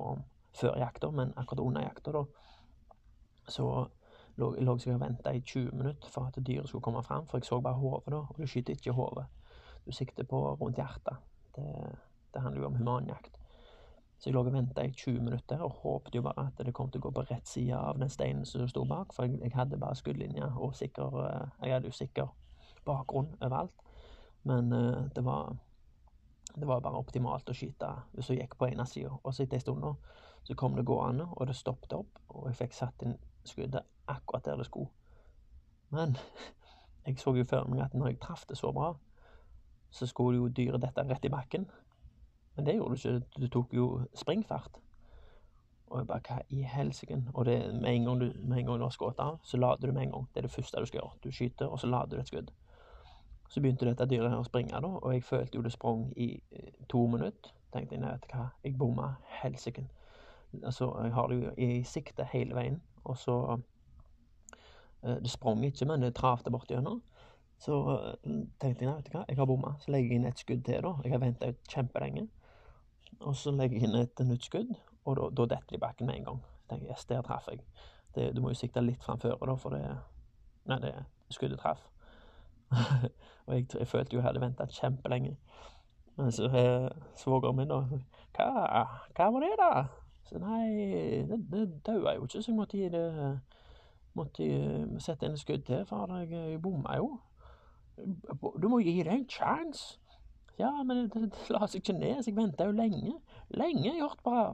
[0.58, 2.24] før jakta, men akkurat under jakta, da,
[3.50, 3.68] så
[4.36, 7.38] lå, lå jeg og venta i 20 minutter for at dyret skulle komme fram, for
[7.38, 9.26] jeg så bare hodet, da, og du skyter ikke hodet.
[9.86, 11.18] Du sikter på rundt hjertet.
[11.56, 11.66] Det,
[12.34, 13.40] det handler jo om humanjakt.
[14.18, 16.92] Så jeg lå og venta i 20 minutter og håpet jo bare at det kom
[16.92, 19.52] til å gå på rett side av den steinen som sto bak, for jeg, jeg
[19.58, 22.32] hadde bare skuddlinje og sikker eh, Jeg hadde jo sikker
[22.86, 23.76] bakgrunn overalt.
[24.44, 25.56] Men uh, det var
[26.56, 29.12] det var bare optimalt å skyte hvis du gikk på ene sida.
[29.24, 29.84] Og så etter ei stund
[30.44, 34.46] så kom det gående, og det stoppet opp, og jeg fikk satt inn skuddet akkurat
[34.46, 34.90] der det skulle.
[35.90, 36.18] Men
[37.06, 38.94] jeg så jo før meg at når jeg traff det så bra,
[39.92, 41.68] så skulle jo dyret dette rett i bakken.
[42.56, 43.26] Men det gjorde du ikke.
[43.42, 44.80] Du tok jo springfart.
[45.94, 47.24] Og jeg bare Hva i helsike?
[47.34, 49.88] Og det, med, en gang du, med en gang du har skutt av, så lader
[49.88, 50.28] du med en gang.
[50.34, 51.18] Det er det første du skal gjøre.
[51.24, 52.52] Du skyter, og så lader du et skudd.
[53.50, 56.72] Så begynte dette dyret å springe, da, og jeg følte jo det sprang i eh,
[56.90, 57.54] to minutter.
[57.74, 59.12] Tenkte jeg nei, vet du hva, jeg bomma
[59.44, 59.86] helsike.
[60.64, 63.38] Altså, jeg har det jo i sikte hele veien, og så
[65.04, 67.02] Eh, det sprang ikke, men det travte bortigjennom.
[67.58, 70.40] Så eh, tenkte jeg vet du hva, jeg har bomma, så legger jeg inn et
[70.40, 70.82] skudd til.
[70.84, 70.94] da.
[71.04, 72.28] Jeg har venta kjempelenge.
[73.20, 74.74] Og så legger jeg inn et nytt skudd,
[75.06, 76.44] og da, da detter de bakken med en gang.
[76.62, 77.60] Så tenker jeg, yes, der traff jeg.
[78.16, 79.84] Det, du må jo sikte litt framføre, da, for det
[80.64, 80.94] Nei, det
[81.36, 81.82] skuddet traff.
[83.46, 85.34] og jeg, jeg, følte jo jeg hadde venta kjempelenge.
[86.16, 86.88] Men så eh,
[87.20, 87.82] svogeren min, da
[88.38, 88.86] hva,
[89.18, 89.72] hva var det, da?
[90.24, 93.08] Så nei, det, det daua jo ikke, så jeg måtte gi det
[94.14, 94.46] Måtte
[95.02, 97.08] sette et skudd til, for jeg, jeg bomma jo.
[98.62, 99.98] Du må gi det en sjanse.
[100.60, 103.16] Ja, men det, det, la seg ikke ned, så jeg venta jo lenge.
[103.58, 103.96] Lenge.
[103.98, 104.54] Hørte bare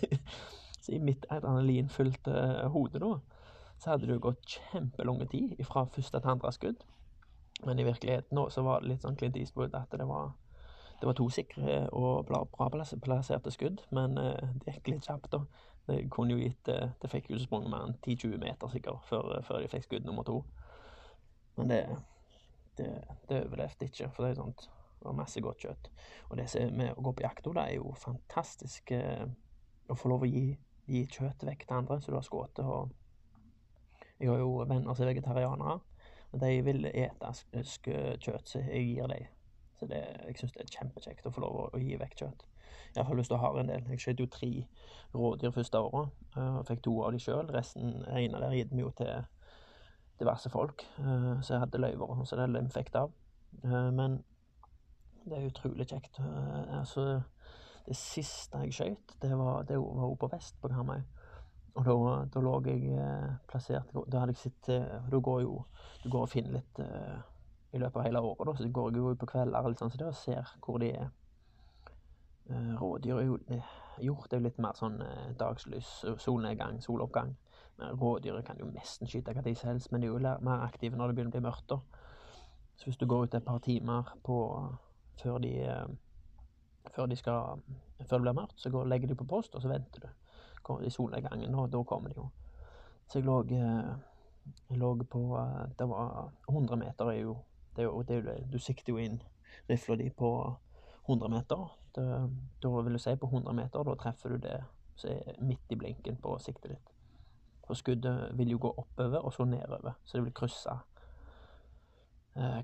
[0.80, 2.32] Så i mitt adrenalinfylte
[2.72, 3.18] hode, da,
[3.76, 6.86] så hadde det jo gått kjempelang tid fra første til andre skudd.
[7.66, 10.32] Men i virkeligheten nå så var det litt sånn Clint Eastwood at det var,
[11.00, 12.42] det var to sikre og bra,
[13.00, 15.44] plasserte skudd, men uh, det gikk litt kjapt, da.
[15.88, 19.62] Det kunne jo gitt uh, Det fikk jo mer enn 10-20 meter sikkert før, før,
[19.62, 20.42] de fikk skudd nummer to.
[21.56, 21.80] Men det,
[22.78, 22.90] det,
[23.28, 24.68] det overlevde ikke, for det er sånt.
[25.00, 25.90] Det var masse godt kjøtt.
[26.28, 30.12] Og det som er med å gå på jakt, det er jo fantastisk å få
[30.12, 30.52] lov å gi,
[30.84, 32.60] gi kjøtt vekk til andre så du har skutt.
[34.20, 35.78] Jeg har jo venner som er vegetarianere.
[36.36, 39.39] De vil ete kjøtt som jeg gir dem.
[39.80, 42.46] Så det, jeg syns det er kjempekjekt å få lov å, å gi vekk kjøtt.
[42.92, 43.86] Iallfall hvis du har en del.
[43.94, 44.50] Jeg skjøt jo tre
[45.14, 47.48] rådyr første året, eh, og fikk to av de sjøl.
[47.54, 49.24] Resten ene der gitt vi jo til
[50.20, 53.14] diverse folk uh, som hadde løyver, så det er fikk av.
[53.64, 54.18] Uh, men
[55.24, 56.20] det er utrolig kjekt.
[56.76, 57.22] Altså,
[57.86, 59.80] det siste jeg skjøt, det var, det
[60.20, 61.00] på vest på Karmøy.
[61.78, 61.94] Og da,
[62.34, 65.52] da lå jeg eh, plassert Da hadde jeg sett eh, Da går jo
[66.02, 67.20] Du går og finner litt eh,
[67.72, 68.54] i løpet av hele året, da.
[68.58, 70.90] Så går jeg jo ut på kvelder litt sånn, så det og ser hvor de
[70.96, 71.10] er.
[72.50, 73.38] Eh, rådyr er jo
[74.00, 75.88] Hjort er jo litt mer sånn eh, dagslys,
[76.22, 77.34] solnedgang, soloppgang.
[77.76, 80.64] Men rådyr kan jo nesten skyte hva de som helst, men de er jo mer
[80.64, 81.68] aktive når det begynner å bli mørkt.
[81.68, 81.80] da.
[82.80, 84.38] Så hvis du går ut et par timer på,
[85.20, 85.52] før, de,
[86.94, 87.60] før, de skal,
[88.00, 90.08] før det blir mørkt, så går, legger de på post, og så venter du
[90.80, 92.28] i solnedgangen, og da kommer de jo.
[93.10, 93.92] Så jeg lå, eh,
[94.70, 97.36] jeg lå på eh, Det var 100 meter er jo
[97.80, 99.22] det er jo, det er jo Du sikter jo inn
[99.70, 100.56] rifla di på
[101.08, 101.78] 100 meter.
[101.94, 104.58] Da vil du si på 100 meter, da treffer du det
[104.96, 106.92] som er midt i blinken på siktet ditt.
[107.66, 110.76] For skuddet vil jo gå oppover og så nedover, så det vil krysse
[112.36, 112.60] eh,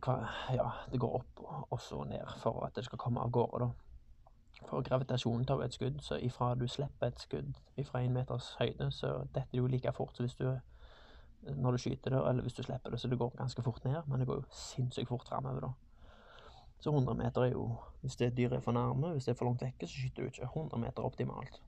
[0.55, 3.71] Ja, det går opp og så ned for at det skal komme av gårde, da.
[4.67, 8.57] For gravitasjonen tar jo et skudd, så ifra du slipper et skudd ifra én meters
[8.61, 10.59] høyde, så detter det jo like fort hvis du
[11.55, 14.01] når du skyter det, eller hvis du slipper det, så det går ganske fort ned,
[14.07, 15.73] men det går jo sinnssykt fort framover, da.
[16.81, 17.71] Så 100 meter er jo
[18.03, 20.29] Hvis det dyret er for nærme, hvis det er for langt vekke, så skyter du
[20.29, 21.63] ikke 100 meter optimalt.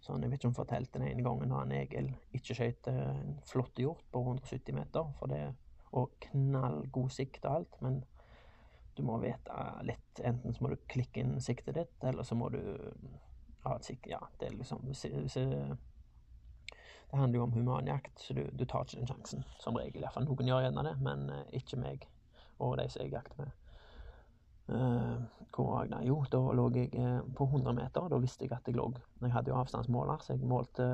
[0.00, 2.88] Sånn, Jeg vet ikke om jeg fortalte den ene gangen da en egil ikke skjøt
[2.90, 5.54] en flott hjort på 170 meter, for det
[5.96, 8.00] og knallgod sikt og alt, men
[8.96, 10.20] du må vite litt.
[10.24, 12.60] Enten så må du klikke inn siktet ditt, eller så må du
[13.66, 15.38] ha et sikt Ja, det er liksom hvis, hvis,
[17.10, 19.44] Det handler jo om humanjakt, så du, du, tar ikke den sjansen.
[19.62, 20.26] Som regel, iallfall.
[20.26, 22.08] Noen gjør gjerne det, men uh, ikke meg
[22.58, 23.62] og de som jeg jakter med.
[24.66, 25.22] Uh,
[25.54, 25.86] hvor?
[26.02, 28.08] Jo, da lå jeg uh, på 100 meter.
[28.10, 28.88] Da visste jeg at jeg lå
[29.22, 30.88] Jeg hadde jo avstandsmåler, så jeg målte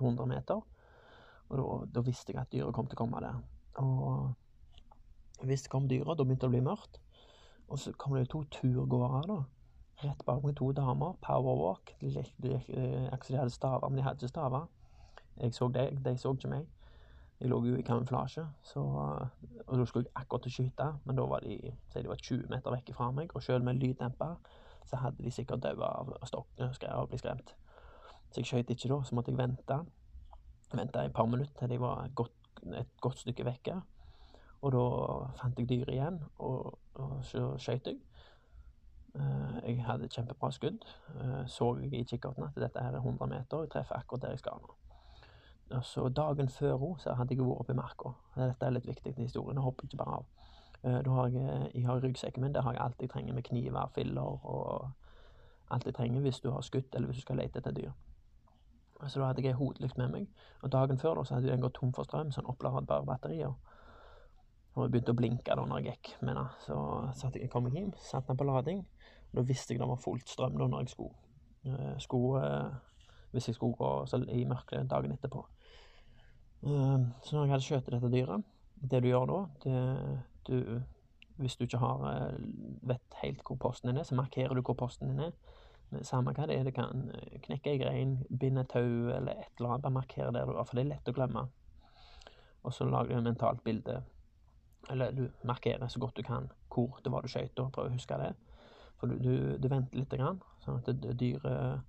[0.00, 0.62] 100 meter.
[1.50, 3.40] Og da, visste jeg at dyret kom til å komme der.
[3.82, 7.00] Og hvis det kom dyret, da begynte det å bli mørkt.
[7.70, 9.40] Og så kom det to turgåere, da.
[10.00, 11.16] Rett bak meg to damer.
[11.24, 11.92] Powerwalk.
[12.00, 12.54] De gikk de
[13.36, 14.68] hadde staver, men de hadde ikke staver.
[15.36, 16.66] Jeg så deg, de så ikke meg.
[17.40, 18.80] Jeg lå jo i kamuflasje, så,
[19.66, 21.56] og da skulle jeg akkurat til å skyte, men da var de,
[21.94, 24.34] de var 20 meter vekk fra meg, og selv med lyddemper
[24.84, 27.54] så hadde de sikkert daua av stokken og blitt skremt.
[28.30, 29.78] Så jeg skjøt ikke da, så måtte jeg vente.
[30.74, 32.36] Vente et par minutter til de var godt,
[32.76, 33.78] et godt stykke vekke.
[34.60, 34.84] Og da
[35.40, 38.02] fant jeg dyret igjen, og, og så skjøt jeg.
[39.14, 40.84] Uh, jeg hadde et kjempebra skudd.
[41.16, 44.28] Uh, så jeg i kikkerten at dette her er 100 meter, og jeg treffer akkurat
[44.28, 44.79] der jeg skal nå.
[45.70, 48.14] Og så Dagen før henne hadde jeg vært oppe i marka.
[48.36, 49.58] Dette er litt viktig til historien.
[49.58, 50.28] Jeg hopper ikke bare av.
[50.80, 52.54] Uh, da har jeg, jeg har ryggsekken min.
[52.54, 54.90] Der har jeg alt jeg trenger med kniver, filler og
[55.70, 57.92] alt jeg trenger hvis du har skutt, eller hvis du skal lete etter dyr.
[59.08, 60.26] Så da hadde jeg hodelykt med meg.
[60.62, 63.54] Og dagen før da, så hadde den gått tom for strøm, sånn oppladbare batterier.
[64.74, 66.50] Og jeg begynte å blinke da når jeg gikk med den.
[66.66, 66.76] Så
[67.18, 68.84] satte jeg, kom jeg hjem, satte den på lading.
[69.30, 71.16] Og da visste jeg det var fullt strøm da når jeg skulle,
[71.66, 72.78] uh, skulle uh,
[73.30, 75.44] Hvis jeg skulle gå i mørket dagen etterpå.
[76.62, 78.42] Uh, så når jeg hadde skjøtet dette dyret
[78.90, 79.76] Det du gjør da, det,
[80.44, 80.82] du
[81.40, 82.34] Hvis du ikke har
[82.84, 85.32] vet helt hvor posten din er, så markerer du hvor posten din er.
[86.04, 87.08] Samme hva det er, det kan
[87.46, 89.82] knekke ei grein, binde tau eller et eller annet.
[89.82, 91.46] Bare markere der du er, for det er lett å glemme.
[92.62, 94.02] Og så lager du et mentalt bilde
[94.90, 97.96] eller du markerer så godt du kan hvor det var du skøyt, og prøver å
[97.96, 98.34] huske det.
[99.00, 101.80] For du, du, du venter litt, grann, sånn at dyret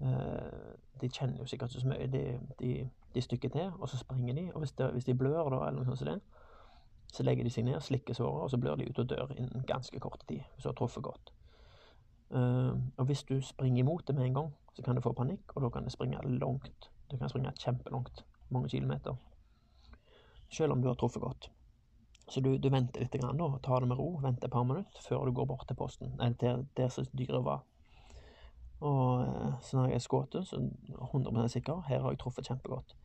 [0.00, 2.08] Eh, de kjenner jo sikkert ikke så mye.
[2.12, 2.22] De,
[2.60, 2.72] de,
[3.16, 4.50] de stykker til, og så springer de.
[4.54, 6.20] Og hvis, de, hvis de blør, da, eller noe sånt som det,
[7.12, 9.64] så legger de seg ned, slikker såret, og så blør de ut og dør innen
[9.66, 10.44] ganske kort tid.
[10.54, 11.32] Hvis du har truffet godt.
[12.30, 15.54] Uh, og hvis du springer imot det med en gang, så kan du få panikk,
[15.54, 16.90] og da kan det springe langt.
[17.10, 18.24] Du kan springe kjempelangt.
[18.50, 19.14] Mange kilometer.
[20.50, 21.50] Selv om du har truffet godt.
[22.28, 25.02] Så du, du venter litt, grann, da, tar det med ro, venter et par minutter
[25.02, 27.62] før du går bort til posten, eller der, der som dyret var.
[28.80, 30.60] Og uh, så når jeg er skutt, så
[31.12, 32.96] 100 sikker, her har jeg truffet kjempegodt.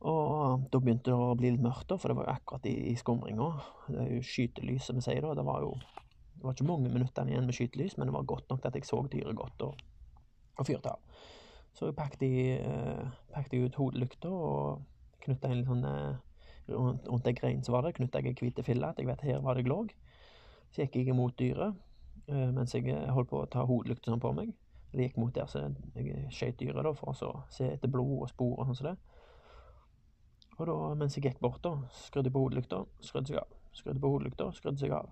[0.00, 2.94] Og da begynte det å bli litt mørkt, for det var jo akkurat i, i
[2.96, 3.50] skumringa.
[3.88, 5.34] Det er jo skytelys, som vi sier da.
[5.36, 5.74] Det var jo
[6.40, 8.76] det var ikke mange minuttene igjen med skytelys, men det var godt nok til at
[8.78, 9.82] jeg så dyret godt og,
[10.56, 11.18] og fyrte av.
[11.76, 16.14] Så jeg pakket, jeg, pakket ut hodelykta og knytta litt sånn eh,
[16.72, 19.26] rundt, rundt ei grein som var der, knytta jeg ei hvit fille, at jeg vet
[19.28, 19.92] her var det glåg.
[20.72, 21.76] Så gikk jeg imot dyret
[22.32, 24.56] eh, mens jeg eh, holdt på å ta hodelykta sånn på meg.
[24.94, 28.32] Eller gikk mot der, så jeg skjøt dyret da, for å se etter blod og
[28.32, 29.19] spor og sånn som det.
[30.60, 33.54] Og da, mens jeg gikk bort, da, skrudde på hodelykta, skrudde seg av.
[33.72, 35.08] Skrudde på hodelykta, skrudde seg av.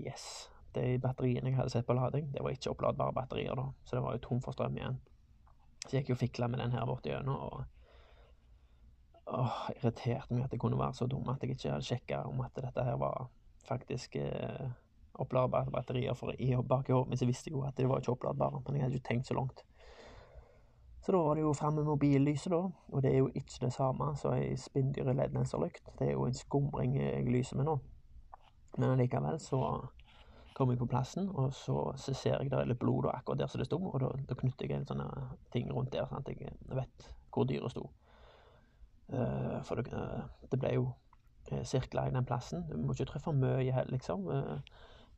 [0.00, 0.48] Yes.
[0.72, 4.04] De batteriene jeg hadde sett på lading, det var ikke oppladbare batterier, da, så det
[4.06, 4.96] var jo tom for strøm igjen.
[5.82, 7.64] Så jeg gikk jo fikla med den her borti gjennom, og
[9.36, 12.40] åh, irriterte meg at jeg kunne være så dum at jeg ikke hadde sjekka om
[12.46, 13.28] at dette her var
[13.66, 14.70] faktisk eh,
[15.20, 16.16] oppladbare batterier.
[16.18, 18.78] For i bak i hodet så visste jeg jo at det var ikke oppladbare, men
[18.78, 19.64] jeg hadde ikke tenkt så langt.
[21.02, 22.60] Så da var det jo fram med mobillyset, da.
[22.92, 25.88] Og det er jo ikke det samme som ei spinndyre leddlenserlykt.
[25.98, 27.74] Det er jo en skumring jeg lyser med nå.
[28.76, 29.58] Men allikevel så
[30.54, 33.50] kom jeg på plassen, og så, ser jeg der er litt blod da, akkurat der
[33.50, 35.02] som det sto, og da, da knytter jeg en sånn
[35.50, 37.88] ting rundt der, sånn at jeg vet hvor dyret sto.
[39.12, 40.22] Uh, for det, uh,
[40.52, 40.86] det, ble jo
[41.50, 42.62] uh, i den plassen.
[42.68, 44.30] Du må ikke treffe mye heller, liksom.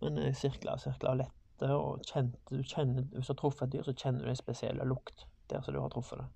[0.01, 3.93] men sirkler, sirkler lette, og kjente, du kjenner, hvis du har truffet et dyr, så
[3.93, 6.29] kjenner du en spesiell lukt der som du har truffet det.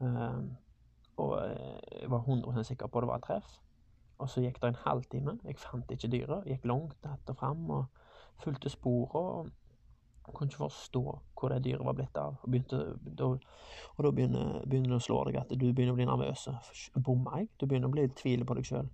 [0.00, 0.44] Uh,
[1.18, 1.32] og
[2.00, 3.56] jeg var 100 sikker på det var et treff.
[4.18, 5.38] Og så gikk det en halvtime.
[5.44, 6.46] Jeg fant ikke dyret.
[6.46, 7.84] Gikk langt att og fram og
[8.42, 9.50] fulgte sporet.
[10.24, 12.36] Og kunne ikke forstå hvor det dyret var blitt av.
[12.42, 13.24] Og, begynte, da,
[13.96, 16.48] og da begynner, begynner, det å slå deg at du begynner å bli nervøs.
[16.94, 17.48] Bomma jeg?
[17.60, 18.90] Du begynner å bli tvile tvil på deg sjøl.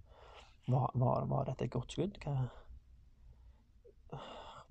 [0.68, 2.20] Var, var, var, dette et godt skudd?
[2.22, 2.36] Hva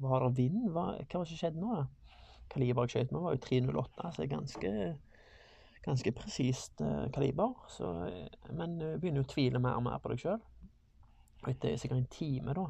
[0.03, 0.69] Var det vind?
[0.71, 1.75] Hva, hva var det som skjedde nå?
[1.75, 2.02] da?
[2.49, 4.71] Kaliber jeg skjøt med, var jo 308, altså ganske,
[5.85, 7.53] ganske presist eh, kaliber.
[7.69, 10.41] Så, eh, men du begynner jo å tvile mer og mer på deg sjøl.
[11.43, 12.67] Og etter sikkert en time, da,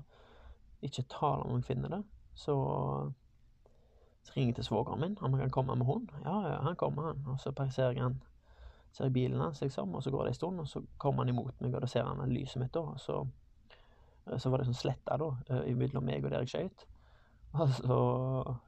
[0.83, 2.03] ikke tale om jeg finner det,
[2.35, 2.55] så,
[4.25, 6.13] så ringer jeg til svogeren min om han kan komme med hund.
[6.25, 7.25] Ja, ja, han kommer, han.
[7.29, 8.21] Og så passerer jeg han
[8.93, 11.33] ser jeg bilen hans, liksom, og så går det en stund, og så kommer han
[11.33, 12.93] imot meg, og da ser han lyset mitt, da.
[13.01, 13.23] Så,
[14.37, 15.31] så var det sånn sletta, da,
[15.73, 16.85] mellom meg og der jeg skøyt.
[17.53, 17.97] Altså,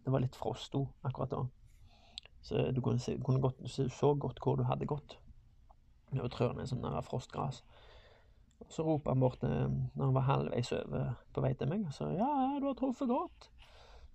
[0.06, 1.44] det var litt frost òg akkurat da.
[2.46, 5.18] Så du kunne, se, kunne godt, så godt hvor du hadde gått.
[6.14, 7.64] Og trærne det sånn frostgras.
[8.62, 9.66] Og så roper han bort eh,
[9.98, 12.30] når han var halvveis over på vei til meg, så ja,
[12.62, 13.50] du har truffet godt.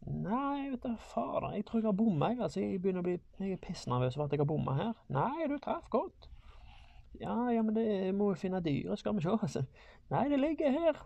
[0.06, 2.40] Nei, vet du, fader, jeg tror jeg har bomma, jeg.
[2.46, 4.94] Altså, jeg begynner å bli jeg er pissnervøs for at jeg har bomma her.
[5.12, 6.30] Nei, du traff godt.
[7.20, 9.34] Ja, ja, men det må jo finne dyret, skal vi se.
[9.44, 9.66] Altså.
[10.14, 11.04] Nei, det ligger her.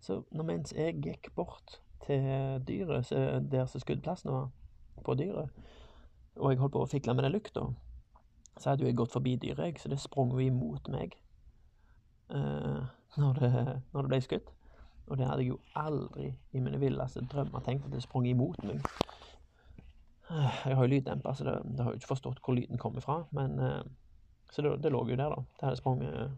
[0.00, 3.10] Så mens jeg gikk bort til dyret,
[3.52, 4.48] der som skuddplassen var
[5.04, 5.50] på dyret,
[6.36, 7.66] og jeg holdt på å fikle med den lukta,
[8.60, 11.14] så hadde jeg gått forbi dyret, jeg, så det sprang jo imot meg
[12.34, 12.84] uh,
[13.16, 13.52] når, det,
[13.92, 14.50] når, det, ble skutt.
[15.10, 18.60] Og det hadde jeg jo aldri i mine villeste drømmer tenkt at det sprang imot
[18.68, 18.84] meg.
[20.30, 22.98] Uh, jeg har jo lyddemper, så det, det, har jo ikke forstått hvor lyden kom
[23.00, 23.82] ifra, men uh,
[24.50, 25.42] Så det, det, lå jo der, da.
[25.60, 26.32] Det hadde sprunget,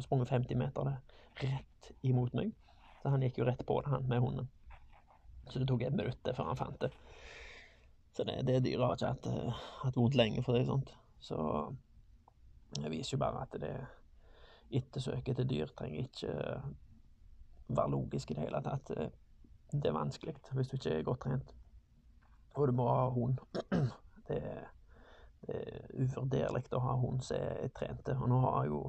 [0.00, 0.94] sprunget 50 meter det,
[1.42, 2.54] rett imot meg.
[3.02, 4.48] Så han gikk jo rett på det, han med hunden.
[5.50, 6.90] Så det tok et minutt før han fant det.
[8.16, 10.92] Så det, det dyret har ikke hatt, eh, hatt vondt lenge, for det sånt.
[11.20, 11.38] Så
[12.76, 13.74] det viser jo bare at det
[14.70, 16.34] ettersøket til dyr trenger ikke
[17.70, 18.92] være logisk i det hele tatt.
[19.70, 21.54] Det er vanskelig hvis du ikke er godt trent.
[22.54, 23.42] Og du må ha hund.
[24.30, 24.36] Det,
[25.42, 28.14] det er uvurderlig å ha hund som er trente.
[28.14, 28.84] Og nå har jo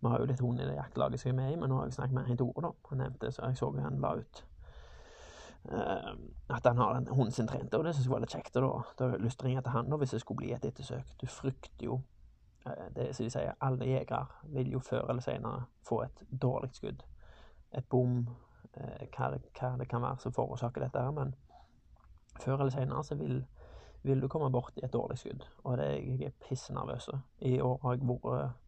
[0.00, 1.76] vi har jo litt hund i det jaktlaget som jeg er med i, men nå
[1.76, 2.70] har jeg snakket med han Tore, da.
[2.88, 4.40] Han nevnte så jeg så han la ut
[5.68, 8.56] at han har hunden sin trente, og det syns jeg var litt kjekt.
[8.56, 10.42] Og da, da har jeg lyst til å ringe til han da, hvis det skulle
[10.42, 11.12] bli et ettersøk.
[11.20, 12.00] Du frykter jo
[12.66, 14.24] uh, det som de sier, alle jegere
[14.56, 17.04] vil jo før eller senere få et dårlig skudd.
[17.76, 21.36] Et bom, uh, hva, hva, det kan være som forårsaker dette her, men
[22.40, 23.44] før eller senere så vil,
[24.02, 25.46] vil du komme borti et dårlig skudd.
[25.64, 27.12] Og det, jeg er pissenervøs.
[27.46, 28.58] I år har jeg vært uh,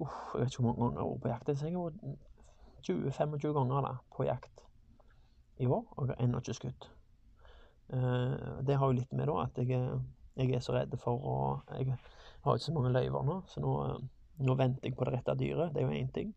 [0.00, 1.48] Jeg vet ikke hvor mange ganger jeg har vært på jakt.
[1.62, 2.22] Jeg har vært
[2.86, 4.65] 20-25 ganger da, på jakt
[5.58, 6.88] i år, og jeg har ennå ikke skutt.
[7.94, 8.36] Eh,
[8.66, 9.68] det har jo litt med da at jeg,
[10.36, 11.36] jeg er så redd for å
[11.76, 11.92] Jeg
[12.46, 14.02] har ikke så mange løyver nå, så nå, eh,
[14.46, 15.72] nå venter jeg på det rette dyret.
[15.74, 16.34] Det er jo én ting.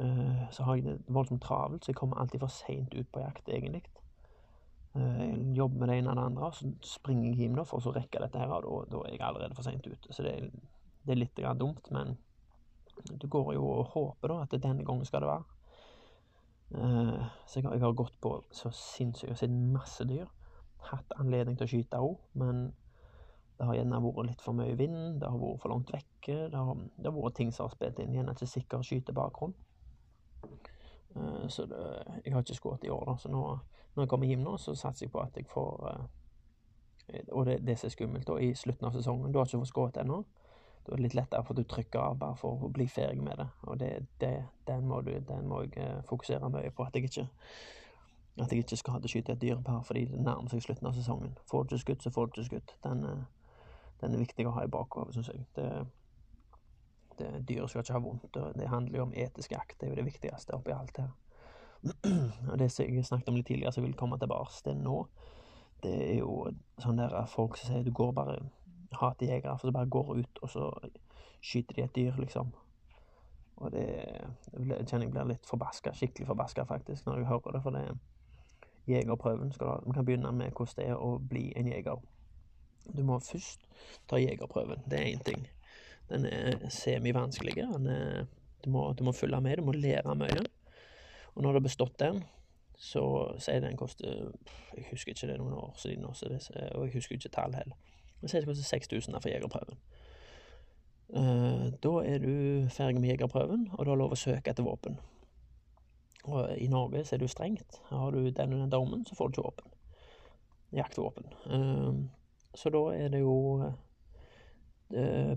[0.00, 3.22] Eh, så har jeg det voldsomt travelt, så jeg kommer alltid for seint ut på
[3.24, 3.82] jakt, egentlig.
[4.90, 7.92] Jeg jobber med det ene og det andre, så springer jeg hjem da for å
[7.94, 10.10] rekke dette her, og da, er jeg allerede for seint ute.
[10.10, 10.50] Så det, er-
[11.06, 12.16] det er litt dumt, men
[13.06, 15.59] du går jo og håper da at denne gangen skal det være.
[16.74, 20.26] Eh, Så jeg har, jeg har gått på så sinnssykt, jeg har sett masse dyr.
[20.90, 22.70] Hatt anledning til å skyte òg, men
[23.58, 26.36] det har gjerne vært litt for mye vind, det har vært for langt vekke.
[26.50, 29.54] Det har, det har vært ting som har spilt inn, gjerne ikke sikker skytebakgrunn.
[31.16, 31.82] Eh, Så det,
[32.24, 33.16] jeg har ikke skutt i år, da.
[33.16, 33.42] Så nå,
[33.94, 36.06] når jeg kommer hjem nå, så satser jeg på at jeg får eh,
[37.32, 39.68] Og det, det som er skummelt, da, i slutten av sesongen Du har ikke fått
[39.72, 40.24] skutt ennå.
[40.90, 43.22] Da er det litt lettere for at du trykker av bare for å bli ferdig
[43.22, 43.44] med det.
[43.70, 44.30] Og det, det,
[44.66, 46.82] den, må du, den må jeg eh, fokusere mye på.
[46.82, 47.28] At jeg ikke
[48.40, 50.88] at jeg ikke skal ha til skyte et dyr bare fordi det nærmer seg slutten
[50.90, 51.38] av sesongen.
[51.46, 52.74] Får du ikke skutt, så får du ikke skutt.
[52.82, 53.24] Den, eh,
[54.02, 55.46] den er viktig å ha i bakhodet, syns jeg.
[55.54, 55.70] Det,
[57.20, 58.36] det, dyr skal ikke ha vondt.
[58.36, 59.76] og Det handler jo om etisk akt.
[59.78, 61.12] Det er jo det viktigste oppi alt her.
[62.50, 65.04] og det som jeg snakket om litt tidligere, som vil komme tilbake til nå,
[65.86, 66.50] det er jo
[66.82, 68.40] sånn der folk som sier du går bare
[68.98, 70.70] hater jegere, for så bare går ut, og så
[71.40, 72.52] skyter de et dyr, liksom.
[73.60, 77.62] Og det jeg kjenner jeg blir litt forbaska, skikkelig forbaska faktisk, når jeg hører det,
[77.62, 77.98] for det er
[78.88, 79.86] Jegerprøven skal du.
[79.86, 82.00] Vi kan begynne med hvordan det er å bli en jeger.
[82.96, 83.66] Du må først
[84.08, 84.82] ta jegerprøven.
[84.90, 85.46] Det er én ting.
[86.08, 87.54] Den er semivanskelig.
[88.64, 90.42] Du, må, du må følge med, du må lære mye.
[91.34, 92.24] Og når du har bestått den,
[92.80, 93.02] så
[93.38, 94.32] sier den koster
[94.76, 96.32] Jeg husker ikke det noen år siden, også,
[96.74, 97.76] og jeg husker ikke tall heller.
[98.20, 99.80] Men sier det koster 6000 for jegerprøven.
[101.10, 104.98] Eh, da er du ferdig med jegerprøven, og du har lov å søke etter våpen.
[106.28, 107.80] Og i Norge så er det jo strengt.
[107.88, 109.76] Har du den og dommen, så får du ikke våpen.
[110.76, 111.32] Jaktvåpen.
[111.50, 112.00] Eh,
[112.54, 113.34] så da er det jo
[114.94, 115.34] eh,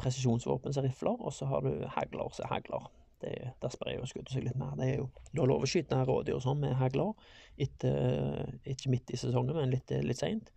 [0.00, 2.90] presisjonsvåpen som rifler, og så har du hagler som hagler.
[3.22, 4.74] Det, der sprer jo skuddet seg litt mer.
[4.76, 7.14] Det er jo, du har lov å skyte rådyr og sånn med hagler,
[7.56, 10.50] ikke midt i sesongen, men litt, litt seint.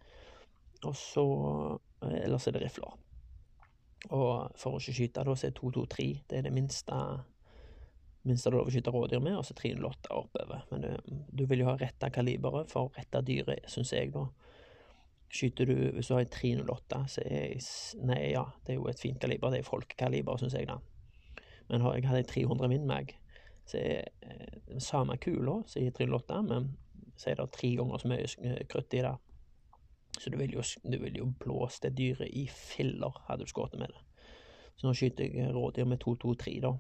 [0.87, 1.25] Og så
[2.03, 2.95] eh, Ellers er det rifler.
[4.13, 6.95] Og for å ikke skyte, da, så er 223 det er det minste
[8.27, 10.65] minste du lov å skyte rådyr med, og så 308 oppover.
[10.71, 14.25] Men du, du vil jo ha retta kaliberet for retta dyret, syns jeg, da.
[15.27, 17.63] Skyter du Hvis du har en 308, så er jeg,
[18.07, 19.51] Nei, ja, det er jo et fint kaliber.
[19.51, 20.79] Det er folkekaliber, syns jeg, da.
[21.67, 23.15] Men har jeg hadde en 300 Windmag,
[23.67, 26.69] så er eh, den samme kula som i 308, men
[27.19, 29.15] så er det tre ganger så mye eh, krutt i det.
[30.17, 33.93] Så du vil jo, vil jo blåse det dyret i filler, hadde du skutt med
[33.93, 34.03] det.
[34.77, 36.73] Så nå skyter jeg rådyr med 223, da.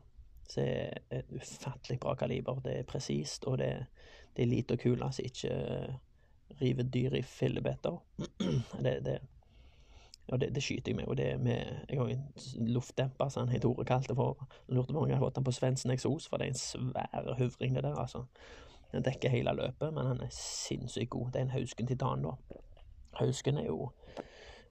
[0.47, 2.59] Så er det et ufattelig bra kaliber.
[2.63, 3.71] Det er presist, og det,
[4.35, 5.95] det er lite kule som ikke eh,
[6.61, 7.97] river dyr i fillebiter.
[8.85, 9.17] det, det,
[10.29, 13.61] det, det skyter jeg med, og det er med Jeg har en luftdemper, som han
[13.61, 14.45] Tore kalte for.
[14.67, 16.61] Jeg lurte på om jeg hadde fått den på Svendsen eksos, for det er en
[16.61, 18.25] svær huvring, det der, altså.
[18.91, 21.31] Den dekker hele løpet, men han er sinnssykt god.
[21.33, 22.61] Det er en Hausken Titan, da.
[23.19, 23.91] Hausken er jo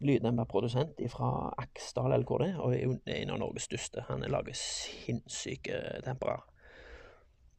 [0.05, 4.05] lyddemperprodusent fra Aksdal, er, og er en av Norges største.
[4.11, 6.45] Han lager sinnssyke temperer.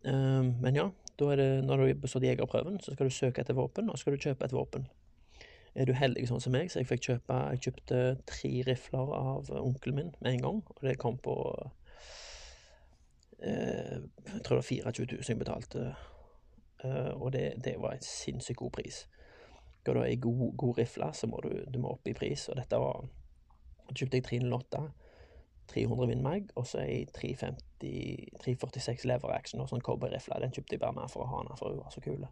[0.06, 0.86] Um, men ja,
[1.20, 3.98] da er det, når du har bestått jegerprøven, så skal du søke etter våpen, og
[4.00, 4.86] skal du kjøpe et våpen.
[5.78, 7.98] Er du heldig sånn som meg, så jeg fikk kjøpe Jeg kjøpte
[8.30, 11.36] tre rifler av onkelen min med en gang, og det kom på
[13.42, 15.84] eh, Jeg tror det var 24 000 jeg betalte,
[16.82, 19.04] eh, og det, det var en sinnssykt god pris.
[19.88, 22.58] Skal du er god, god rifle, så må du, du må opp i pris, og
[22.60, 23.06] dette var
[23.96, 24.82] kjøpte jeg 308,
[25.72, 30.42] 300 Windmag, og så ei 346 lever action, og sånn cowboyrifle.
[30.44, 32.28] Den kjøpte jeg bare med for å ha den, for hun var så kul.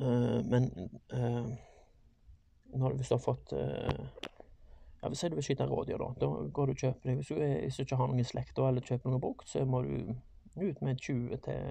[0.00, 0.70] Uh, men
[1.12, 1.52] uh,
[2.72, 4.00] når du, hvis du har fått uh,
[5.02, 7.36] ja, Hvis du vil skyte rådyr, da, da går du og kjøper deg Hvis du,
[7.36, 9.92] hvis du ikke har noen i slekta eller kjøper noe brukt, så må du
[10.56, 11.62] ut med 20 til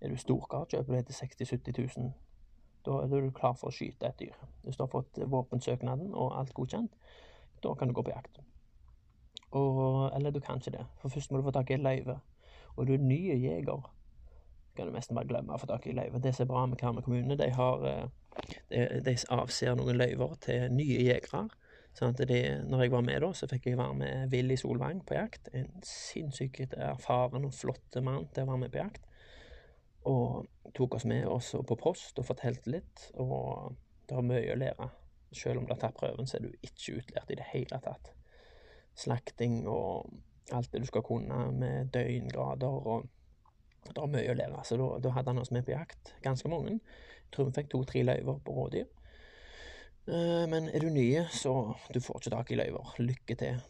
[0.00, 2.29] Er du storkar, kjøper det til 60 000-70 000.
[2.86, 4.36] Da er du klar for å skyte et dyr.
[4.64, 6.96] Hvis du har fått våpensøknaden og alt godkjent,
[7.60, 8.40] da kan du gå på jakt.
[9.50, 12.20] Og, eller du kan ikke det, for først må du få tak i et løyve.
[12.76, 13.88] Og du er ny jeger,
[14.76, 16.22] kan du nesten bare glemme å få tak i løyve.
[16.22, 18.04] Det som er bra med Karmøy kommune, de har eh,
[18.70, 21.48] de, de avser noen løyver til nye jegere.
[21.98, 25.02] Sånn at de, når jeg var med da, så fikk jeg være med Willy Solvang
[25.06, 25.50] på jakt.
[25.56, 29.09] En sinnssykt erfaren og flott mann til å være med på jakt.
[30.08, 33.10] Og tok oss med også på post og fortalte litt.
[33.20, 33.74] Og
[34.08, 34.88] det har mye å lære.
[35.36, 38.12] Selv om du har tatt prøven, så er du ikke utlært i det hele tatt.
[38.98, 40.10] Slakting og
[40.52, 43.08] alt det du skal kunne med døgngrader og
[43.80, 44.62] Det var mye å lære.
[44.68, 46.74] Så da, hadde han oss med på jakt, ganske mange.
[46.76, 48.90] Jeg tror vi fikk to-tre løyver på rådyr.
[50.06, 52.92] Eh, Men er du ny, så du får ikke tak i løyver.
[52.98, 53.62] Lykke til.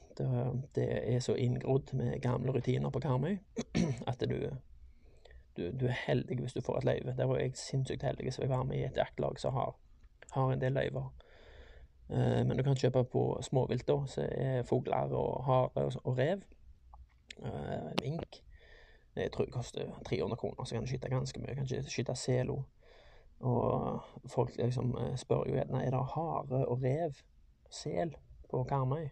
[0.74, 3.38] Det er så inngrodd med gamle rutiner på Karmøy
[4.10, 4.50] at du,
[5.60, 7.14] du, du er heldig hvis du får et løyve.
[7.16, 9.74] Der var jeg sinnssykt heldig, så jeg var med i et jaktlag som har,
[10.34, 11.10] har en del løyver.
[12.10, 16.42] Eh, Men du kan kjøpe på småvilt, da, så er fugler og hare og, rev.
[17.42, 18.42] Eh, Mink.
[19.14, 21.54] Det tror jeg koster 300 kroner, så kan du skyte ganske mye.
[21.54, 22.64] Kan skyte selo.
[23.40, 27.14] Og folk liksom eh, spør jo gjerne er det hare og rev,
[27.70, 28.16] sel,
[28.50, 29.08] på Karmøy.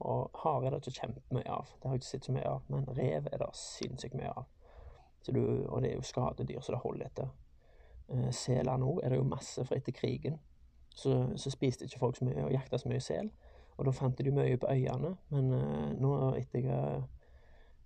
[0.00, 2.66] Og hare er det ikke kjempemye av, det har jeg ikke sett så mye av.
[2.68, 4.50] Men rev er det sinnssykt mye av.
[5.30, 7.30] Du, og det er jo skadedyr, så det holder etter.
[8.08, 10.40] Eh, Seler nå er det jo masse, for etter krigen
[10.92, 13.30] så, så spiste ikke folk så mye og jakta så mye sel.
[13.78, 17.02] Og da fant de mye på øyene, men eh, nå etter jeg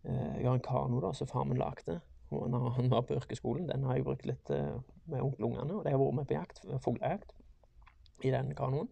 [0.05, 3.68] eh, Jeg har en kano da, som far min lagde når han var på yrkesskolen.
[3.68, 7.37] Den har jeg brukt litt med onkelungene, og de har vært med på jakt, fuglejakt
[8.26, 8.89] i den kanoen.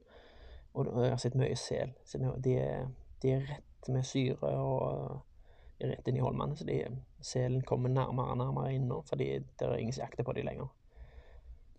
[0.74, 1.90] Og jeg har sett mye sel.
[2.42, 2.86] De, er,
[3.22, 6.78] de er rett med syre og er rett inn i holmene, så de,
[7.24, 10.46] selen kommer nærmere og nærmere inn nå, fordi det er ingen som jakter på dem
[10.46, 10.68] lenger.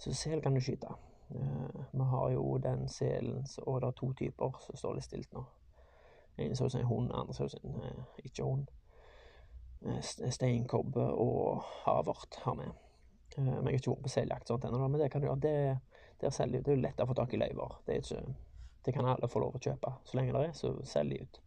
[0.02, 0.90] Så sel kan du skyte.
[1.30, 5.34] Eh, vi har jo den selen, og det er to typer som står litt stilt
[5.34, 5.46] nå.
[6.38, 8.72] En ser som en hund, andre ser som en eh, ikke hund.
[9.86, 12.72] Eh, Steinkobbe og havert har vi.
[13.38, 15.42] Men jeg har ikke vært på seljakt sånt ennå, men det kan du gjøre.
[15.44, 15.56] Det,
[16.22, 17.80] der selger, det er jo lett å få tak i løyver.
[17.88, 18.22] Det, ikke,
[18.86, 19.94] det kan alle få lov å kjøpe.
[20.08, 21.42] Så lenge det er, så selger de ut.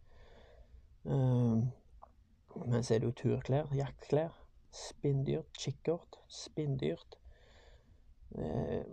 [2.55, 4.33] Men så er det jo turklær, jaktklær,
[4.75, 7.19] spinndyrt, kikkert, spinndyrt.
[8.37, 8.83] Eh,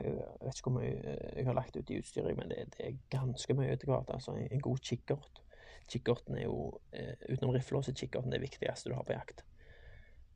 [0.00, 3.54] Jeg vet ikke hvor mye jeg har lagt ut i utstyret, men det, er ganske
[3.54, 4.08] mye etter hvert.
[4.14, 5.42] Altså, en god kikkert.
[5.90, 9.44] Kikkerten er jo, eh, utenom rifla, så er kikkerten det viktigste du har på jakt.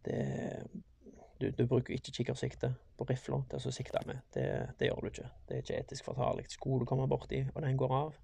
[0.04, 0.18] Det,
[1.40, 4.20] du, du bruker ikke kikkersikte på rifla til å sikte med.
[4.34, 4.46] Det,
[4.80, 5.30] det gjør du ikke.
[5.48, 6.46] Det er ikke etisk forsvarlig.
[6.52, 8.20] Skulle du komme borti, og den går av,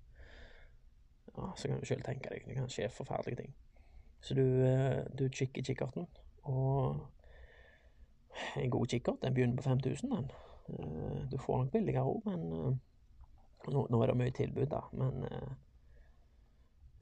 [1.37, 3.55] ja, så kan du selv tenke deg, det kan skje forferdelige ting.
[4.23, 6.07] Så du, eh, du kikker kikkerten,
[6.43, 7.07] og
[8.57, 10.31] en god kikkert, den begynner på 5000, den.
[10.69, 14.81] Eh, Du får nok billigere òg, men eh, nå, nå er det mye tilbud, da.
[14.93, 15.25] Men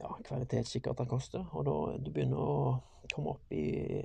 [0.01, 2.79] ja, kvalitetskikkerter koster, og da du begynner å
[3.13, 4.01] komme opp i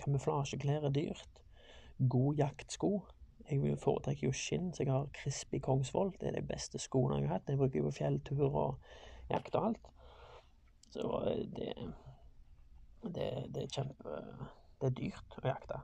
[0.00, 1.42] kamuflasjeklær er dyrt.
[2.08, 3.00] God jaktsko.
[3.50, 6.12] Jeg vil foretrekke jo skinn, så jeg har Crispy Kongsvoll.
[6.20, 7.50] Det er de beste skoene jeg har hatt.
[7.50, 8.92] Jeg bruker jo fjelltur og
[9.30, 9.88] jakt og alt.
[10.90, 11.72] Så eh, det,
[13.02, 14.20] det, det er kjempe
[14.80, 15.80] Det er dyrt å jakte.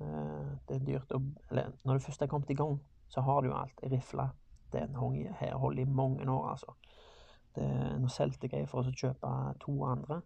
[0.00, 2.78] Eh, Det er dyrt å Eller når du først er kommet i gang,
[3.08, 3.82] så har du jo alt.
[3.82, 4.30] Rifle.
[4.72, 4.96] Den
[5.40, 6.74] her holder i mange år, altså.
[7.56, 7.64] Det,
[8.00, 9.30] nå solgte jeg for å kjøpe
[9.62, 10.20] to andre.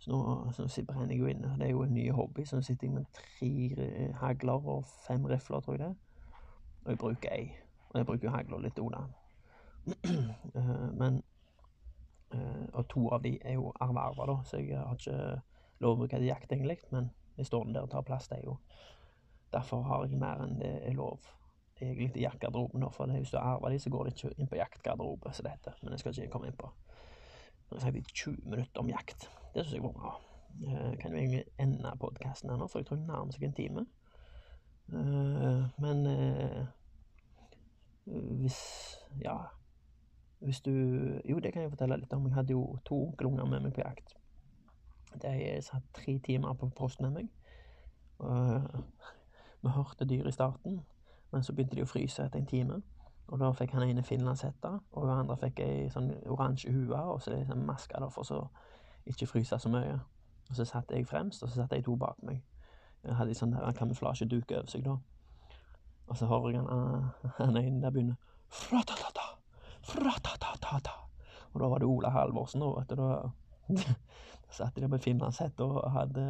[0.00, 1.52] Så nå, så nå brenner jeg jo inne.
[1.58, 5.26] Det er jo en ny hobby, så nå sitter jeg med tre hagler og fem
[5.28, 5.94] rifler, tror jeg det.
[6.84, 7.50] Og jeg bruker ei.
[7.90, 9.04] Og jeg bruker jo hagla litt Oda.
[10.54, 11.22] Eh, Men
[12.30, 15.40] Og to av de er jo da, så jeg har ikke
[15.82, 16.78] lov å bruke til jakt, egentlig.
[16.94, 18.58] Men jeg står der og tar plass, de jo.
[19.50, 21.26] Derfor har jeg mer enn det er lov
[21.80, 22.86] egentlig i jaktgarderoben.
[22.94, 25.56] For det, hvis du erver de, så går de ikke inn på jaktgarderobe, som det
[25.56, 25.78] heter.
[25.82, 26.70] Men det skal ikke jeg komme inn på.
[27.70, 29.30] Nå har jeg sagt 20 minutter om jakt.
[29.54, 30.16] Det syns jeg var bra.
[30.66, 33.56] Eh, kan jo egentlig ende podkasten her nå, for jeg tror den nærmer seg en
[33.56, 33.86] time.
[34.90, 36.60] Eh, men eh,
[38.42, 38.60] hvis
[39.22, 39.38] Ja.
[40.40, 40.70] Hvis du
[41.28, 42.26] Jo, det kan jeg fortelle litt om.
[42.26, 44.16] Jeg hadde jo to onkelunger med meg på jakt.
[45.22, 47.28] De satt tre timer på post med meg.
[48.18, 48.62] Og
[49.62, 50.80] vi hørte dyr i starten,
[51.32, 52.80] men så begynte de å fryse etter en time.
[53.28, 57.20] Og da fikk han ene finlandshette, og hun andre fikk ei sånn oransje hue, og
[57.22, 58.40] så sånn maske da, for så
[59.06, 59.98] ikke fryse så mye.
[60.50, 62.40] Og så satt jeg fremst, og så satt de to bak meg.
[63.04, 64.96] Jeg hadde sånn der kamuflasjeduk over seg da.
[66.10, 68.16] Og så hører jeg han, han ene der begynne
[68.50, 69.29] fratatata.
[71.52, 72.96] Og da var det Ola Halvorsen, da, vet du.
[73.00, 73.86] Da,
[74.56, 76.26] satt de der med finlandshette og hadde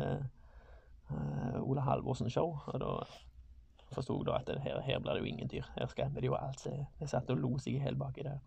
[1.10, 2.56] uh, Ola Halvorsen-show.
[2.66, 2.94] Og da
[3.94, 5.66] forsto jeg da at her, her blir det jo ingen dyr.
[5.76, 6.60] Her skremmer de jo alt.
[6.60, 6.70] Så
[7.00, 8.40] jeg satt og lo seg i hjel baki der.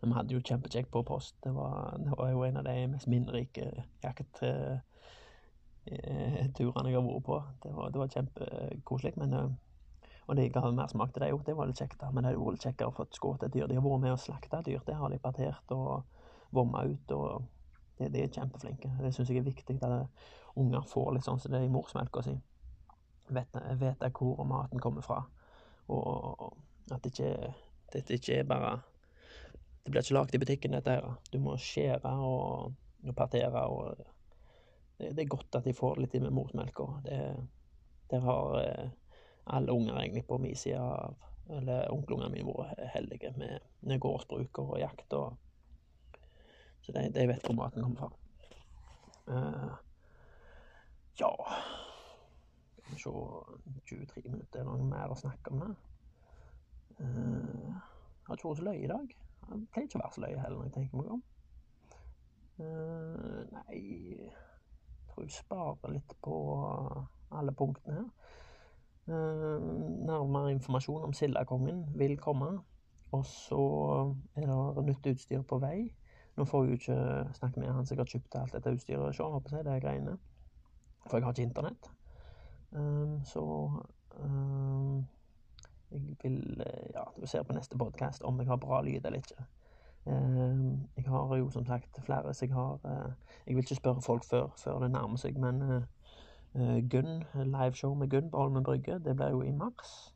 [0.00, 1.36] Men vi hadde jo kjempekjekt på post.
[1.44, 3.70] Det var, det var jo en av de mest minnrike
[4.04, 4.82] jaktturene
[5.86, 7.38] jeg har vært på.
[7.62, 9.14] Det var, var kjempekoselig.
[9.16, 9.48] Men eh,
[10.26, 11.44] og det ga mer smak til det òg.
[11.46, 12.00] Det var litt kjekt.
[12.00, 13.68] da, Men det hadde litt kjekkere å få skutt et dyr.
[13.70, 14.80] De har vært med å slakta dyr.
[14.86, 16.02] Det har de partert og
[16.50, 17.12] vomma ut.
[17.12, 17.44] og
[17.98, 18.90] de, De er kjempeflinke.
[19.00, 20.08] Det syns jeg er viktig at
[20.58, 22.34] unger får litt sånn som det er i morsmelka si.
[23.28, 25.22] Vet, vet hvor maten kommer fra.
[25.88, 26.56] Og
[26.90, 27.54] at det ikke,
[27.94, 28.76] dette ikke er bare
[29.84, 31.04] Det blir ikke lagd i butikken, dette her.
[31.30, 32.72] Du må skjære og,
[33.06, 34.00] og partere og
[34.98, 36.88] det, det, er godt at de får litt i med morsmelka.
[38.10, 38.88] Der har eh,
[39.46, 41.16] alle unger egentlig på min side av
[41.48, 45.12] Eller onkelungene mine vært heldige med, med gårdsbruk og jakt.
[45.14, 45.36] Og,
[46.82, 48.08] så de, de, vet hvor maten kommer fra.
[49.26, 49.76] Uh,
[51.20, 51.30] ja
[52.80, 53.12] Skal vi se
[53.94, 55.70] 23 minutter, er noe mer å snakke om det?
[56.98, 59.14] Uh, jeg har ikke vært så løye i dag.
[59.46, 61.24] Jeg pleier ikke å være så løye heller når jeg tenker meg om.
[62.58, 63.80] Uh, nei
[65.16, 66.34] tror jeg sparer litt på
[67.30, 68.34] alle punktene her.
[69.06, 69.62] Uh,
[70.06, 72.58] nærmere informasjon om Sildakongen vil komme.
[73.14, 73.62] Og så
[74.36, 75.92] er det nytt utstyr på vei.
[76.36, 79.38] Nå får jeg jo ikke snakke med han som har kjøpt alt dette utstyret sjøl,
[79.46, 80.16] det er greiene.
[81.06, 81.90] For jeg har ikke internett.
[82.72, 83.44] Um, så
[85.90, 89.18] jeg vil eh, Ja, du ser på neste podkast om jeg har bra lyd eller
[89.18, 89.46] ikke.
[90.06, 90.64] Eh,
[90.96, 93.12] jeg har jo som sagt flere, så jeg har eh,
[93.46, 95.62] Jeg vil ikke spørre folk før, før det nærmer seg, men
[96.90, 100.14] Gunn, liveshow med Gunn på Holmen brygge, det blir jo i mars.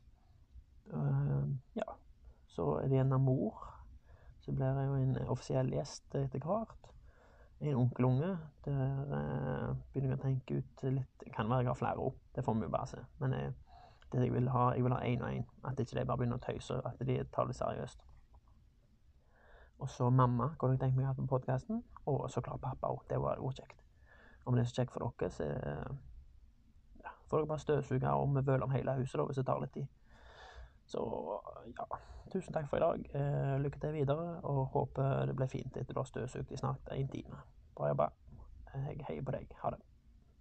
[1.77, 1.87] Ja.
[2.49, 3.67] Så er det en mor.
[4.41, 6.89] Så blir jeg jo en offisiell gjest etter hvert.
[7.61, 8.31] En onkelunge.
[8.65, 12.57] Der begynner jeg å tenke ut litt kan være jeg har flere opp, det får
[12.57, 13.03] vi jo bare se.
[13.21, 13.53] Men jeg
[14.11, 14.71] det jeg vil ha.
[14.75, 15.45] Jeg vil ha én og én.
[15.63, 18.03] At ikke de bare begynner å tøyse, at de tar det seriøst.
[19.81, 21.83] Og så mamma kunne jeg tenkt meg å ha på podkasten.
[22.05, 23.05] Og så klart pappa òg.
[23.09, 23.79] Det var jo kjekt.
[24.45, 25.47] Om det er så kjekt for dere, så
[27.31, 29.87] får dere bare støvsuge og vi om hele huset da, hvis det tar litt tid.
[30.91, 31.03] Så
[31.71, 31.99] ja,
[32.33, 33.05] tusen takk for i dag.
[33.15, 36.91] Eh, lykke til videre, og håper det blir fint etter du har støvsugd i snart
[36.95, 37.45] en time.
[37.77, 38.11] Bra jobba.
[38.73, 39.55] Jeg heier på deg.
[39.63, 39.81] Ha det.